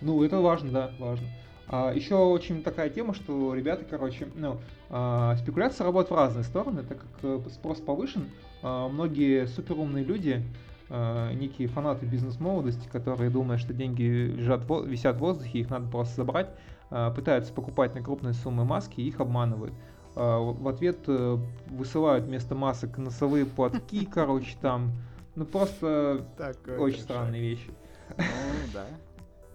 Ну, 0.01 0.23
это 0.23 0.40
важно, 0.40 0.71
да, 0.71 0.90
важно. 0.99 1.27
А, 1.69 1.92
еще 1.92 2.16
очень 2.16 2.62
такая 2.62 2.90
тема, 2.90 3.14
что 3.14 3.55
ребята, 3.55 3.85
короче, 3.88 4.29
ну, 4.35 4.59
а, 4.90 5.37
спекуляция 5.37 5.85
работает 5.85 6.11
в 6.11 6.14
разные 6.14 6.45
стороны, 6.45 6.83
так 6.83 6.99
как 6.99 7.09
э, 7.23 7.40
спрос 7.51 7.79
повышен, 7.79 8.31
а, 8.62 8.88
многие 8.88 9.47
суперумные 9.47 10.05
люди 10.05 10.45
э, 10.88 11.33
некие 11.35 11.66
фанаты 11.69 12.07
бизнес-молодости, 12.07 12.88
которые 12.88 13.31
думают, 13.31 13.61
что 13.61 13.73
деньги 13.73 14.03
лежат, 14.03 14.62
висят 14.87 15.16
в 15.16 15.21
воздухе, 15.21 15.59
их 15.59 15.71
надо 15.71 15.88
просто 15.88 16.16
забрать, 16.16 16.51
э, 16.90 17.12
пытаются 17.14 17.53
покупать 17.53 17.95
на 17.95 18.03
крупные 18.03 18.35
суммы 18.35 18.64
маски 18.64 19.01
и 19.01 19.09
их 19.09 19.19
обманывают. 19.21 19.75
Э, 20.16 20.38
в 20.38 20.66
ответ 20.66 20.98
э, 21.09 21.38
высылают 21.68 22.24
вместо 22.24 22.55
масок 22.55 22.96
носовые 22.96 23.44
платки, 23.44 24.07
короче, 24.12 24.57
там, 24.62 24.92
ну 25.35 25.44
просто 25.44 26.26
Такой 26.38 26.79
очень 26.79 27.00
странные 27.00 27.42
вещи. 27.42 27.70
Ну, 28.16 28.24
да, 28.72 28.87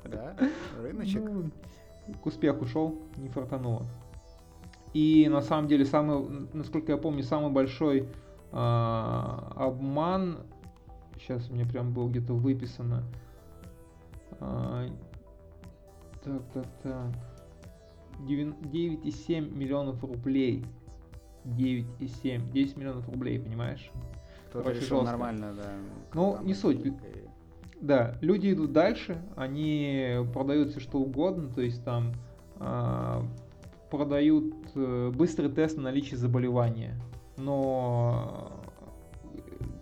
да, 0.06 0.36
рыночек. 0.80 1.24
Ну, 1.24 1.50
к 2.22 2.26
успеху 2.28 2.68
шел, 2.68 3.00
не 3.18 3.30
фартануло. 3.30 3.88
И 4.94 5.28
на 5.32 5.42
самом 5.42 5.68
деле, 5.68 5.84
самый, 5.84 6.48
насколько 6.54 6.92
я 6.92 6.98
помню, 7.00 7.24
самый 7.24 7.52
большой 7.52 8.02
э, 8.02 8.56
обман, 8.56 10.38
сейчас 11.20 11.50
у 11.50 11.54
меня 11.56 11.66
прям 11.66 11.92
было 11.92 12.08
где-то 12.08 12.34
выписано, 12.34 13.04
э, 14.40 14.90
так, 16.24 16.42
так, 16.54 16.66
так, 16.84 17.31
9,7 18.22 19.56
миллионов 19.56 20.04
рублей. 20.04 20.66
9,7, 21.46 22.52
10 22.52 22.78
миллионов 22.78 23.10
рублей, 23.10 23.40
понимаешь? 23.40 23.92
Кто-то 24.50 24.72
решил 24.72 25.00
жестко. 25.00 25.06
нормально, 25.06 25.54
да. 25.56 25.72
Ну, 26.14 26.38
не 26.44 26.54
суть. 26.54 26.94
Да, 27.80 28.16
люди 28.22 28.54
идут 28.54 28.74
дальше, 28.74 29.20
они 29.36 30.18
продают 30.34 30.70
все 30.70 30.80
что 30.80 31.00
угодно, 31.00 31.50
то 31.50 31.62
есть 31.62 31.84
там 31.84 32.14
э, 32.60 33.22
продают 33.90 34.54
э, 34.76 35.12
быстрый 35.16 35.50
тест 35.50 35.78
на 35.78 35.84
наличие 35.84 36.18
заболевания, 36.18 36.96
но 37.38 38.62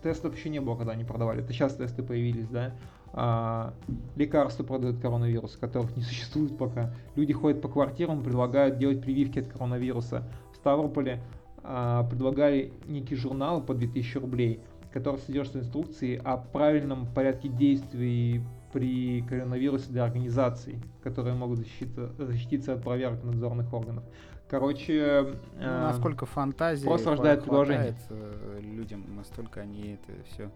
тестов 0.02 0.34
еще 0.34 0.48
не 0.48 0.60
было, 0.60 0.76
когда 0.76 0.92
они 0.92 1.04
продавали. 1.04 1.42
Это 1.42 1.52
сейчас 1.52 1.74
тесты 1.74 2.02
появились, 2.02 2.48
да. 2.48 2.74
А, 3.12 3.74
лекарства 4.16 4.62
продают 4.62 5.00
коронавирус, 5.00 5.56
которых 5.56 5.96
не 5.96 6.02
существует 6.02 6.56
пока. 6.56 6.94
Люди 7.16 7.32
ходят 7.32 7.60
по 7.60 7.68
квартирам, 7.68 8.22
предлагают 8.22 8.78
делать 8.78 9.02
прививки 9.02 9.40
от 9.40 9.48
коронавируса. 9.48 10.22
В 10.52 10.56
Ставрополе 10.56 11.20
а, 11.62 12.04
предлагали 12.04 12.72
некий 12.86 13.16
журнал 13.16 13.62
по 13.62 13.74
2000 13.74 14.18
рублей, 14.18 14.60
который 14.92 15.18
содержит 15.18 15.56
инструкции 15.56 16.20
о 16.22 16.36
правильном 16.36 17.06
порядке 17.06 17.48
действий 17.48 18.42
при 18.72 19.22
коронавирусе 19.22 19.90
для 19.90 20.04
организаций, 20.04 20.76
которые 21.02 21.34
могут 21.34 21.58
защититься, 21.58 22.12
защититься 22.18 22.74
от 22.74 22.82
проверок 22.82 23.24
надзорных 23.24 23.72
органов. 23.72 24.04
Короче, 24.48 25.26
ну, 25.56 25.62
э, 25.62 25.80
насколько 25.80 26.26
фантазии 26.26 26.84
просто 26.84 27.10
рождает 27.10 27.44
предложение 27.44 27.94
э, 28.08 28.60
людям, 28.60 29.04
настолько 29.16 29.60
они 29.60 29.96
это 29.96 30.12
все 30.28 30.50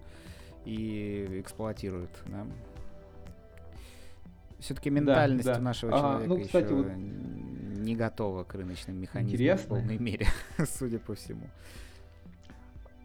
и 0.64 1.40
эксплуатируют. 1.40 2.10
Да? 2.26 2.46
Все-таки 4.58 4.90
ментальность 4.90 5.44
да, 5.44 5.54
да. 5.54 5.60
нашего 5.60 5.94
а, 5.94 5.98
человека 5.98 6.28
ну, 6.28 6.40
кстати, 6.40 6.64
еще 6.64 6.74
вот... 6.74 6.86
не 6.96 7.96
готова 7.96 8.44
к 8.44 8.54
рыночным 8.54 8.96
механизмам 8.96 9.34
Интересно. 9.34 9.64
в 9.64 9.68
полной 9.68 9.98
мере, 9.98 10.26
судя 10.66 10.98
по 10.98 11.14
всему. 11.14 11.48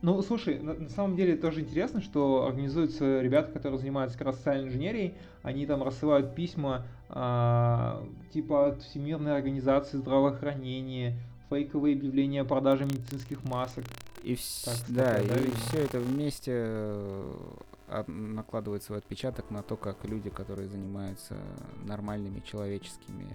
Ну, 0.01 0.21
слушай, 0.21 0.59
на, 0.59 0.73
на 0.73 0.89
самом 0.89 1.17
деле 1.17 1.35
тоже 1.35 1.59
интересно, 1.59 2.01
что 2.01 2.45
организуются 2.45 3.19
ребята, 3.19 3.51
которые 3.51 3.79
занимаются 3.79 4.17
как 4.17 4.27
раз 4.27 4.37
социальной 4.37 4.69
инженерией, 4.69 5.15
они 5.43 5.65
там 5.65 5.83
рассылают 5.83 6.35
письма 6.35 6.85
а, 7.09 8.07
типа 8.31 8.67
от 8.67 8.81
Всемирной 8.83 9.35
организации 9.35 9.97
здравоохранения, 9.97 11.19
фейковые 11.49 11.97
объявления 11.97 12.41
о 12.41 12.45
продаже 12.45 12.85
медицинских 12.85 13.43
масок. 13.43 13.83
И, 14.23 14.37
так, 14.65 14.77
да, 14.89 15.23
да, 15.23 15.39
и 15.39 15.51
все 15.51 15.79
это 15.79 15.99
вместе 15.99 16.51
э, 16.55 18.03
накладывает 18.07 18.83
свой 18.83 18.99
отпечаток 18.99 19.49
на 19.49 19.63
то, 19.63 19.77
как 19.77 20.03
люди, 20.03 20.29
которые 20.29 20.67
занимаются 20.67 21.37
нормальными 21.85 22.41
человеческими, 22.41 23.29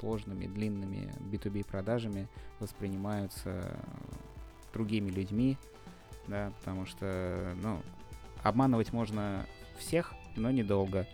сложными, 0.00 0.46
длинными 0.46 1.12
B2B 1.30 1.66
продажами, 1.66 2.28
воспринимаются 2.58 3.78
другими 4.72 5.10
людьми, 5.10 5.58
да, 6.26 6.52
потому 6.58 6.86
что, 6.86 7.54
ну, 7.62 7.80
обманывать 8.42 8.92
можно 8.92 9.46
всех, 9.78 10.14
но 10.36 10.50
недолго. 10.50 11.06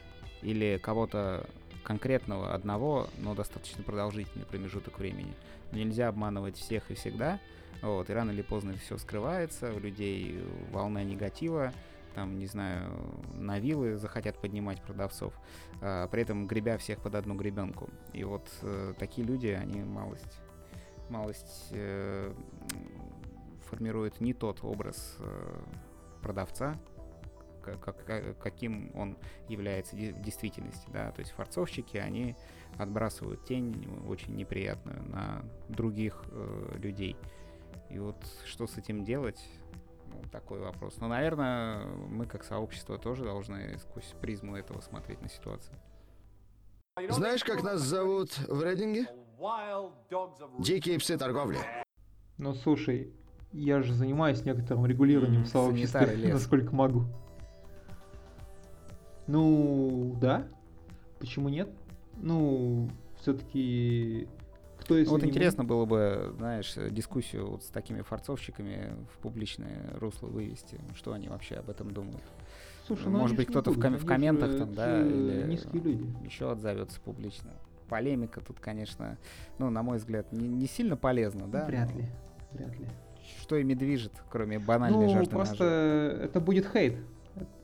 Или 0.43 0.79
кого-то 0.83 1.47
конкретного 1.83 2.55
одного, 2.55 3.09
но 3.19 3.35
достаточно 3.35 3.83
продолжительный 3.83 4.47
промежуток 4.47 4.99
времени. 4.99 5.35
Нельзя 5.73 6.09
обманывать 6.09 6.57
всех 6.57 6.91
и 6.91 6.95
всегда, 6.95 7.41
вот, 7.83 8.11
и 8.11 8.13
рано 8.13 8.31
или 8.31 8.43
поздно 8.43 8.75
все 8.75 8.99
скрывается, 8.99 9.73
у 9.73 9.79
людей 9.79 10.43
волна 10.71 11.03
негатива, 11.03 11.73
там, 12.15 12.39
не 12.39 12.47
знаю, 12.47 12.91
на 13.35 13.59
вилы 13.59 13.97
захотят 13.97 14.39
поднимать 14.39 14.83
продавцов, 14.83 15.33
а, 15.81 16.09
при 16.09 16.23
этом 16.23 16.47
гребя 16.47 16.77
всех 16.79 17.01
под 17.01 17.15
одну 17.15 17.35
гребенку. 17.35 17.89
И 18.13 18.25
вот 18.25 18.49
э, 18.63 18.95
такие 18.99 19.27
люди, 19.27 19.49
они 19.49 19.83
малость, 19.83 20.41
малость 21.09 21.69
э, 21.71 22.35
формирует 23.69 24.21
не 24.21 24.35
тот 24.35 24.65
образ 24.65 25.17
э, 25.21 25.63
продавца, 26.23 26.77
как, 27.63 28.39
каким 28.39 28.91
он 28.95 29.17
является 29.49 29.95
в 29.95 30.23
действительности, 30.23 30.89
да, 30.93 31.11
то 31.13 31.21
есть 31.21 31.33
форцовщики, 31.33 31.99
они 31.99 32.35
отбрасывают 32.79 33.45
тень 33.45 33.87
очень 34.09 34.35
неприятную 34.35 35.03
на 35.09 35.43
других 35.69 36.25
э, 36.31 36.77
людей. 36.79 37.17
И 37.91 37.99
вот 37.99 38.17
что 38.45 38.67
с 38.67 38.79
этим 38.79 39.05
делать, 39.05 39.41
ну, 40.07 40.23
такой 40.31 40.61
вопрос. 40.61 40.99
Но, 40.99 41.09
наверное, 41.09 41.85
мы 41.87 42.27
как 42.27 42.45
сообщество 42.45 42.99
тоже 42.99 43.25
должны 43.25 43.79
сквозь 43.79 44.15
призму 44.21 44.57
этого 44.57 44.81
смотреть 44.81 45.21
на 45.21 45.29
ситуацию. 45.29 45.77
Знаешь, 47.09 47.45
как 47.45 47.63
нас 47.63 47.81
зовут 47.81 48.37
в 48.49 48.63
Рейдинге? 48.63 49.07
Дикие 50.59 50.99
псы 50.99 51.17
торговли. 51.17 51.59
Ну, 52.37 52.55
слушай, 52.55 53.13
я 53.53 53.83
же 53.83 53.93
занимаюсь 53.93 54.45
некоторым 54.45 54.87
регулированием 54.87 55.43
mm, 55.43 55.47
сообщества, 55.47 56.07
насколько 56.25 56.75
могу. 56.75 57.05
Ну, 59.27 60.17
да. 60.21 60.49
Почему 61.19 61.49
нет? 61.49 61.71
Ну, 62.17 62.89
все-таки 63.21 64.29
кто 64.91 64.99
если 64.99 65.11
Вот 65.11 65.23
интересно 65.23 65.65
было 65.65 65.85
бы, 65.85 66.35
знаешь, 66.37 66.75
дискуссию 66.91 67.49
вот 67.49 67.63
с 67.63 67.69
такими 67.69 68.03
форцовщиками 68.03 68.97
в 69.15 69.19
публичное 69.19 69.95
русло 70.01 70.27
вывести. 70.27 70.81
Что 70.97 71.13
они 71.13 71.29
вообще 71.29 71.57
об 71.57 71.71
этом 71.71 71.93
думают? 71.93 72.25
Слушай, 72.89 73.09
ну 73.09 73.19
Может 73.19 73.37
быть, 73.37 73.47
кто-то 73.47 73.71
в, 73.71 73.81
ком- 73.81 73.97
в 73.97 74.05
комментах 74.05 74.57
там, 74.59 74.75
да, 74.75 75.01
или 75.01 75.47
низкие 75.47 75.81
люди. 75.81 76.13
еще 76.25 76.51
отзовется 76.51 77.01
публично. 77.01 77.53
Полемика 77.89 78.41
тут, 78.41 78.59
конечно, 78.59 79.17
ну, 79.59 79.71
на 79.71 79.83
мой 79.85 79.99
взгляд, 79.99 80.33
не, 80.33 80.49
не 80.49 80.67
сильно 80.67 80.97
полезна, 80.97 81.47
да? 81.47 81.67
Вряд 81.67 81.95
ли, 81.95 82.07
вряд 82.53 82.77
ли 82.79 82.87
что 83.43 83.57
ими 83.57 83.75
движет, 83.75 84.13
кроме 84.29 84.59
банальной 84.59 85.07
ну, 85.07 85.13
жажды 85.13 85.31
просто 85.31 85.65
нажива? 85.65 86.25
это 86.25 86.41
будет 86.41 86.67
хейт. 86.67 86.97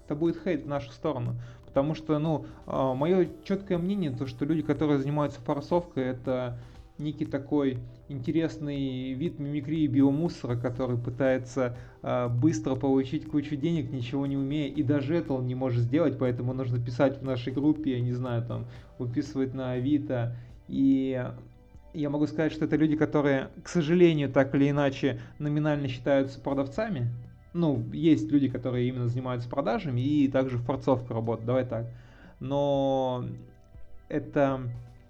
Это 0.04 0.14
будет 0.14 0.40
хейт 0.44 0.64
в 0.64 0.68
нашу 0.68 0.92
сторону. 0.92 1.34
Потому 1.64 1.94
что, 1.94 2.18
ну, 2.18 2.46
а, 2.66 2.94
мое 2.94 3.28
четкое 3.42 3.78
мнение, 3.78 4.10
то, 4.12 4.26
что 4.26 4.44
люди, 4.44 4.62
которые 4.62 4.98
занимаются 4.98 5.40
форсовкой, 5.40 6.04
это 6.04 6.58
некий 6.98 7.26
такой 7.26 7.78
интересный 8.08 9.12
вид 9.12 9.38
мимикрии 9.38 9.86
биомусора, 9.86 10.56
который 10.56 10.96
пытается 10.96 11.76
э, 12.02 12.28
быстро 12.28 12.74
получить 12.74 13.26
кучу 13.26 13.56
денег, 13.56 13.90
ничего 13.90 14.26
не 14.26 14.36
умея, 14.36 14.68
и 14.68 14.82
даже 14.82 15.16
это 15.16 15.34
он 15.34 15.46
не 15.46 15.54
может 15.54 15.82
сделать, 15.82 16.18
поэтому 16.18 16.52
нужно 16.52 16.82
писать 16.82 17.20
в 17.20 17.24
нашей 17.24 17.52
группе, 17.52 17.92
я 17.92 18.00
не 18.00 18.12
знаю, 18.12 18.44
там, 18.46 18.66
выписывать 18.98 19.54
на 19.54 19.72
Авито, 19.72 20.36
и 20.68 21.22
я 21.92 22.10
могу 22.10 22.26
сказать, 22.26 22.52
что 22.52 22.64
это 22.64 22.76
люди, 22.76 22.96
которые, 22.96 23.50
к 23.62 23.68
сожалению, 23.68 24.30
так 24.30 24.54
или 24.54 24.70
иначе 24.70 25.20
номинально 25.38 25.88
считаются 25.88 26.40
продавцами. 26.40 27.10
Ну, 27.52 27.82
есть 27.92 28.30
люди, 28.30 28.48
которые 28.48 28.88
именно 28.88 29.08
занимаются 29.08 29.48
продажами 29.48 30.00
и 30.02 30.28
также 30.28 30.58
в 30.58 30.64
форцовке 30.64 31.14
работают, 31.14 31.46
давай 31.46 31.64
так. 31.64 31.86
Но 32.38 33.24
это 34.10 34.60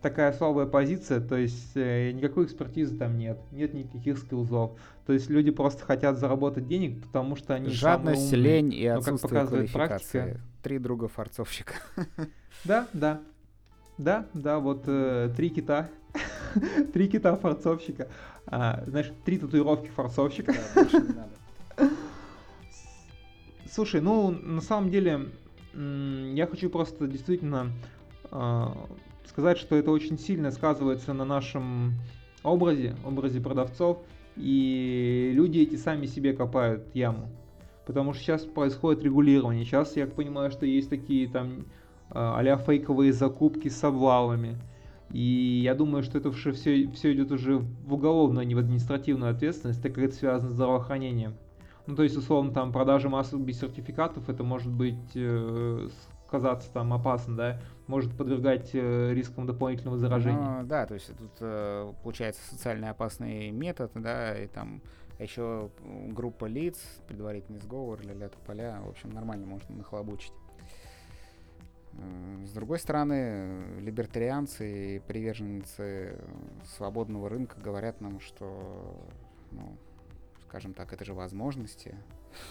такая 0.03 0.33
слабая 0.33 0.67
позиция, 0.67 1.21
то 1.21 1.37
есть 1.37 1.73
э, 1.75 2.13
никакой 2.13 2.47
экспертизы 2.47 2.97
там 2.97 3.19
нет, 3.19 3.39
нет 3.53 3.75
никаких 3.75 4.19
скиллзов. 4.19 4.73
То 5.07 5.13
есть 5.13 5.31
люди 5.31 5.51
просто 5.51 5.85
хотят 5.85 6.19
заработать 6.19 6.67
денег, 6.67 7.03
потому 7.05 7.37
что 7.37 7.55
они 7.55 7.71
Жадность, 7.71 8.33
лень 8.33 8.73
и 8.73 8.87
отсутствие 8.87 9.15
Но, 9.15 9.19
как 9.19 9.31
показывает 9.31 9.73
практика. 9.73 10.41
Три 10.63 10.79
друга 10.79 11.09
форцовщика. 11.09 11.75
Да, 12.65 12.89
да. 12.95 13.21
Да, 13.99 14.27
да, 14.35 14.59
вот 14.59 14.85
э, 14.87 15.31
три 15.37 15.51
кита, 15.51 15.89
Три 16.93 17.09
кита 17.09 17.37
форцовщика. 17.37 18.09
А, 18.47 18.83
знаешь, 18.87 19.13
три 19.25 19.39
татуировки 19.39 19.89
форцовщика. 19.89 20.55
Слушай, 23.71 24.01
ну, 24.01 24.31
на 24.31 24.61
самом 24.61 24.91
деле, 24.91 25.29
я 25.75 26.47
хочу 26.47 26.71
просто 26.71 27.07
действительно 27.07 27.73
э, 28.31 28.67
сказать, 29.29 29.59
что 29.59 29.77
это 29.77 29.91
очень 29.91 30.19
сильно 30.19 30.51
сказывается 30.51 31.13
на 31.13 31.25
нашем 31.25 31.95
образе, 32.43 32.97
образе 33.05 33.41
продавцов, 33.41 33.99
и 34.37 35.31
люди 35.35 35.61
эти 35.61 35.77
сами 35.77 36.07
себе 36.07 36.33
копают 36.33 36.95
яму. 36.95 37.29
Потому 37.87 38.13
что 38.13 38.23
сейчас 38.23 38.43
происходит 38.43 39.03
регулирование. 39.03 39.65
Сейчас 39.65 39.97
я 39.97 40.07
понимаю, 40.07 40.51
что 40.51 40.67
есть 40.67 40.91
такие 40.91 41.29
там 41.29 41.67
а 42.11 42.57
фейковые 42.57 43.13
закупки 43.13 43.69
с 43.69 43.83
обвалами. 43.83 44.57
И 45.11 45.61
я 45.63 45.75
думаю, 45.75 46.03
что 46.03 46.19
это 46.19 46.33
все, 46.33 46.53
все, 46.53 47.13
идет 47.13 47.31
уже 47.31 47.59
в 47.59 47.95
уголовную, 47.95 48.43
а 48.43 48.45
не 48.45 48.55
в 48.55 48.59
административную 48.59 49.31
ответственность, 49.31 49.83
так 49.83 49.95
как 49.95 50.05
это 50.05 50.15
связано 50.15 50.51
с 50.51 50.55
здравоохранением. 50.55 51.35
Ну, 51.87 51.95
то 51.95 52.03
есть, 52.03 52.17
условно, 52.17 52.53
там, 52.53 52.73
продажа 52.73 53.09
массовых 53.09 53.49
сертификатов, 53.55 54.29
это 54.29 54.43
может 54.43 54.73
быть, 54.73 55.13
э, 55.15 55.89
казаться 56.27 56.71
там 56.73 56.93
опасно, 56.93 57.37
да, 57.37 57.61
может 57.87 58.17
подвергать 58.17 58.71
э, 58.73 59.13
рискам 59.15 59.47
дополнительного 59.47 59.99
заражения. 59.99 60.61
Ну, 60.61 60.67
да, 60.67 60.87
то 60.87 60.95
есть 60.95 61.07
тут 61.17 61.33
э, 61.41 61.93
получается 62.03 62.41
социально 62.51 62.91
опасный 62.91 63.51
метод, 63.51 63.91
да, 63.95 64.37
и 64.37 64.47
там 64.47 64.83
еще 65.19 65.71
группа 66.09 66.45
лиц, 66.47 66.79
предварительный 67.09 67.61
сговор, 67.61 68.01
ля-ля 68.03 68.29
поля, 68.47 68.81
в 68.85 68.91
общем, 68.91 69.11
нормально 69.11 69.47
можно 69.47 69.75
нахлобучить. 69.75 70.33
С 72.45 72.53
другой 72.53 72.79
стороны, 72.79 73.81
либертарианцы 73.81 74.97
и 74.97 74.99
приверженцы 74.99 76.19
свободного 76.77 77.31
рынка 77.31 77.59
говорят 77.59 78.03
нам, 78.03 78.21
что, 78.21 79.01
ну, 79.53 79.77
скажем 80.43 80.75
так, 80.75 80.93
это 80.93 81.07
же 81.07 81.15
возможности, 81.15 81.95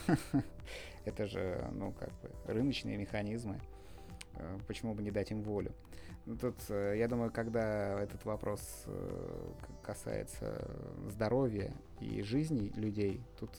это 1.05 1.27
же, 1.27 1.67
ну, 1.73 1.91
как 1.93 2.09
бы, 2.21 2.29
рыночные 2.53 2.97
механизмы, 2.97 3.59
э, 4.35 4.57
почему 4.67 4.93
бы 4.93 5.03
не 5.03 5.11
дать 5.11 5.31
им 5.31 5.41
волю. 5.41 5.71
Ну, 6.25 6.35
тут, 6.37 6.55
э, 6.69 6.95
я 6.97 7.07
думаю, 7.07 7.31
когда 7.31 7.99
этот 8.01 8.25
вопрос 8.25 8.83
э, 8.87 9.51
касается 9.83 10.67
здоровья 11.07 11.71
и 11.99 12.21
жизни 12.23 12.71
людей, 12.75 13.21
тут 13.39 13.51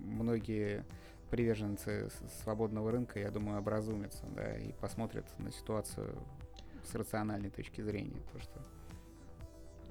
многие 0.00 0.84
приверженцы 1.30 2.08
свободного 2.42 2.92
рынка, 2.92 3.18
я 3.18 3.30
думаю, 3.30 3.58
образумятся, 3.58 4.24
да, 4.34 4.56
и 4.56 4.72
посмотрят 4.72 5.26
на 5.38 5.50
ситуацию 5.50 6.16
с 6.84 6.94
рациональной 6.94 7.50
точки 7.50 7.80
зрения. 7.80 8.20
То, 8.32 8.38
что... 8.38 8.60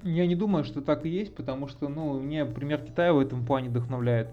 Я 0.02 0.26
не 0.26 0.36
думаю, 0.36 0.64
что 0.64 0.80
так 0.80 1.04
и 1.04 1.10
есть, 1.10 1.34
потому 1.34 1.68
что, 1.68 1.88
ну, 1.88 2.18
мне 2.20 2.46
пример 2.46 2.82
Китая 2.82 3.12
в 3.12 3.18
этом 3.18 3.44
плане 3.44 3.68
вдохновляет. 3.68 4.28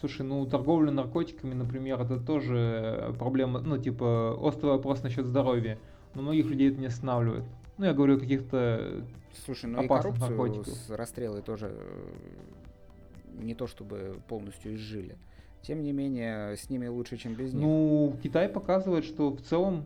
Слушай, 0.00 0.22
ну, 0.22 0.46
торговля 0.46 0.90
наркотиками, 0.90 1.52
например, 1.52 2.00
это 2.00 2.18
тоже 2.18 3.14
проблема, 3.18 3.60
ну, 3.60 3.76
типа, 3.76 4.34
острый 4.40 4.70
вопрос 4.70 5.02
насчет 5.02 5.26
здоровья. 5.26 5.78
Но 6.14 6.22
многих 6.22 6.46
людей 6.46 6.70
это 6.70 6.80
не 6.80 6.86
останавливает. 6.86 7.44
Ну, 7.76 7.84
я 7.84 7.92
говорю 7.92 8.16
о 8.16 8.18
каких-то 8.18 9.04
Слушай, 9.44 9.66
ну 9.66 9.80
опасных 9.80 10.16
и 10.16 10.20
наркотиков. 10.20 10.68
с 10.68 10.90
расстрелы 10.90 11.42
тоже 11.42 11.72
э, 11.72 13.42
не 13.42 13.54
то 13.54 13.66
чтобы 13.66 14.16
полностью 14.26 14.74
изжили. 14.74 15.16
Тем 15.62 15.82
не 15.82 15.92
менее, 15.92 16.56
с 16.56 16.70
ними 16.70 16.86
лучше, 16.86 17.16
чем 17.16 17.34
без 17.34 17.52
них. 17.52 17.62
Ну, 17.62 18.16
Китай 18.22 18.48
показывает, 18.48 19.04
что 19.04 19.30
в 19.30 19.42
целом 19.42 19.84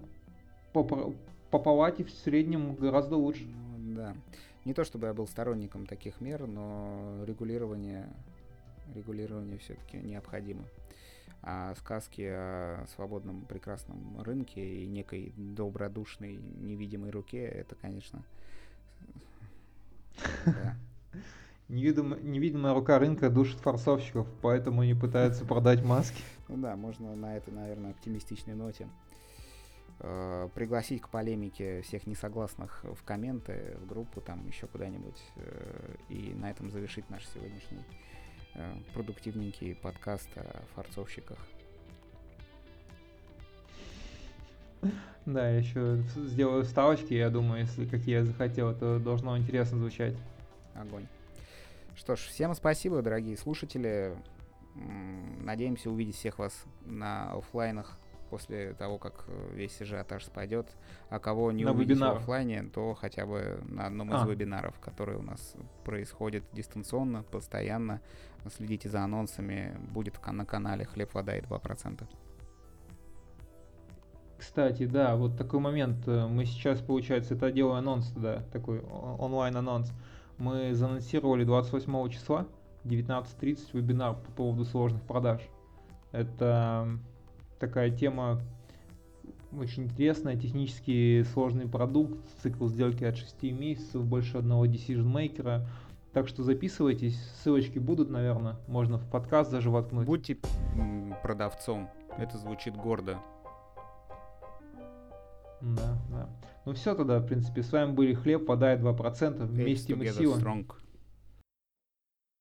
по, 0.73 0.85
по 1.51 1.59
палате 1.59 2.05
в 2.05 2.11
среднем 2.11 2.75
гораздо 2.75 3.17
лучше. 3.17 3.47
Ну, 3.79 3.97
да. 3.97 4.15
Не 4.65 4.75
то 4.75 4.85
чтобы 4.85 5.09
я 5.09 5.15
был 5.15 5.27
сторонником 5.27 5.87
таких 5.87 6.21
мер, 6.21 6.47
но 6.47 7.25
регулирование, 7.27 8.09
регулирование 8.95 9.59
все-таки 9.59 9.99
необходимо. 9.99 10.65
А 11.43 11.75
сказки 11.75 12.23
о 12.23 12.87
свободном 12.95 13.45
прекрасном 13.45 14.21
рынке 14.23 14.83
и 14.83 14.87
некой 14.87 15.35
добродушной 15.37 16.37
невидимой 16.37 17.11
руке, 17.11 17.45
это, 17.45 17.75
конечно. 17.75 18.25
Невидимая, 21.69 22.75
рука 22.75 22.99
рынка 22.99 23.31
душит 23.31 23.59
форсовщиков, 23.61 24.27
поэтому 24.43 24.83
они 24.83 24.95
пытаются 24.95 25.45
продать 25.45 25.83
маски. 25.83 26.23
Ну 26.49 26.57
да, 26.59 26.77
можно 26.77 27.15
на 27.15 27.37
этой, 27.37 27.53
наверное, 27.53 27.93
оптимистичной 27.93 28.55
ноте 28.55 28.89
э, 30.01 30.49
пригласить 30.55 31.01
к 31.01 31.09
полемике 31.09 31.81
всех 31.83 32.07
несогласных 32.07 32.85
в 32.85 33.03
комменты, 33.05 33.77
в 33.81 33.87
группу, 33.87 34.21
там 34.21 34.47
еще 34.47 34.67
куда-нибудь, 34.67 35.23
э, 35.37 35.97
и 36.11 36.35
на 36.35 36.51
этом 36.51 36.71
завершить 36.71 37.09
наш 37.09 37.27
сегодняшний 37.29 37.85
продуктивненький 38.93 39.75
подкаст 39.75 40.29
о 40.37 40.63
форцовщиках. 40.75 41.39
Да, 45.27 45.49
я 45.49 45.57
еще 45.57 46.03
сделаю 46.17 46.65
вставочки, 46.65 47.15
я 47.15 47.31
думаю, 47.31 47.63
если 47.63 47.87
какие 47.87 48.17
я 48.17 48.25
захотел, 48.25 48.75
то 48.75 48.99
должно 48.99 49.39
интересно 49.39 49.79
звучать. 49.79 50.15
Огонь. 50.75 51.07
Что 51.97 52.17
ж, 52.17 52.21
всем 52.21 52.55
спасибо, 52.55 53.01
дорогие 53.03 53.37
слушатели. 53.37 54.17
Надеемся 54.75 55.91
увидеть 55.91 56.17
всех 56.17 56.39
вас 56.39 56.65
на 56.85 57.33
офлайнах 57.33 57.97
после 58.29 58.75
того, 58.75 58.99
как 58.99 59.25
э, 59.29 59.51
весь 59.55 59.81
ажиотаж 59.81 60.25
спадет. 60.25 60.67
А 61.09 61.21
кого 61.21 61.53
не 61.53 61.65
на 61.65 61.71
увидеть 61.71 61.99
в 61.99 62.05
офлайне, 62.05 62.65
то 62.65 62.95
хотя 62.95 63.27
бы 63.27 63.61
на 63.69 63.87
одном 63.87 64.13
из 64.13 64.23
а. 64.23 64.27
вебинаров, 64.27 64.79
которые 64.81 65.19
у 65.19 65.23
нас 65.23 65.55
происходят 65.85 66.43
дистанционно, 66.53 67.23
постоянно. 67.23 68.01
Следите 68.51 68.89
за 68.89 69.03
анонсами. 69.03 69.77
Будет 69.93 70.21
на 70.27 70.45
канале 70.45 70.85
«Хлеб, 70.85 71.15
вода 71.15 71.37
и 71.37 71.41
2%». 71.41 72.05
Кстати, 74.39 74.87
да, 74.87 75.17
вот 75.17 75.39
такой 75.39 75.61
момент. 75.61 76.07
Э, 76.07 76.27
мы 76.27 76.45
сейчас, 76.45 76.81
получается, 76.81 77.35
это 77.35 77.51
делаем 77.51 77.79
анонс, 77.79 78.11
да, 78.11 78.43
такой 78.53 78.81
онлайн-анонс 78.81 79.91
мы 80.39 80.75
заанонсировали 80.75 81.45
28 81.45 82.11
числа 82.11 82.47
19.30 82.85 83.59
вебинар 83.73 84.15
по 84.15 84.31
поводу 84.33 84.65
сложных 84.65 85.03
продаж. 85.03 85.41
Это 86.13 86.99
такая 87.59 87.91
тема 87.91 88.41
очень 89.57 89.85
интересная, 89.85 90.37
технически 90.37 91.23
сложный 91.33 91.69
продукт, 91.69 92.19
цикл 92.43 92.67
сделки 92.67 93.05
от 93.05 93.17
6 93.17 93.43
месяцев, 93.45 94.05
больше 94.05 94.39
одного 94.39 94.67
decision 94.67 95.11
maker. 95.13 95.67
Так 96.15 96.29
что 96.29 96.45
записывайтесь, 96.45 97.21
ссылочки 97.43 97.81
будут, 97.81 98.09
наверное, 98.09 98.57
можно 98.69 98.99
в 98.99 99.11
подкаст 99.11 99.51
даже 99.51 99.69
воткнуть. 99.69 100.07
Будьте 100.07 100.39
продавцом, 101.25 101.91
это 102.17 102.39
звучит 102.39 102.77
гордо. 102.77 103.19
Да, 105.61 105.99
да. 106.11 106.29
Ну 106.67 106.73
все 106.75 106.95
тогда, 106.95 107.19
в 107.19 107.27
принципе, 107.27 107.65
с 107.65 107.73
вами 107.73 107.93
были 107.93 108.15
Хлеб, 108.15 108.49
вода 108.49 108.75
и 108.75 108.79
2%. 108.79 109.45
Вместе 109.45 109.97
мы 109.97 110.07
сила. 110.07 110.37
Strong. 110.37 110.67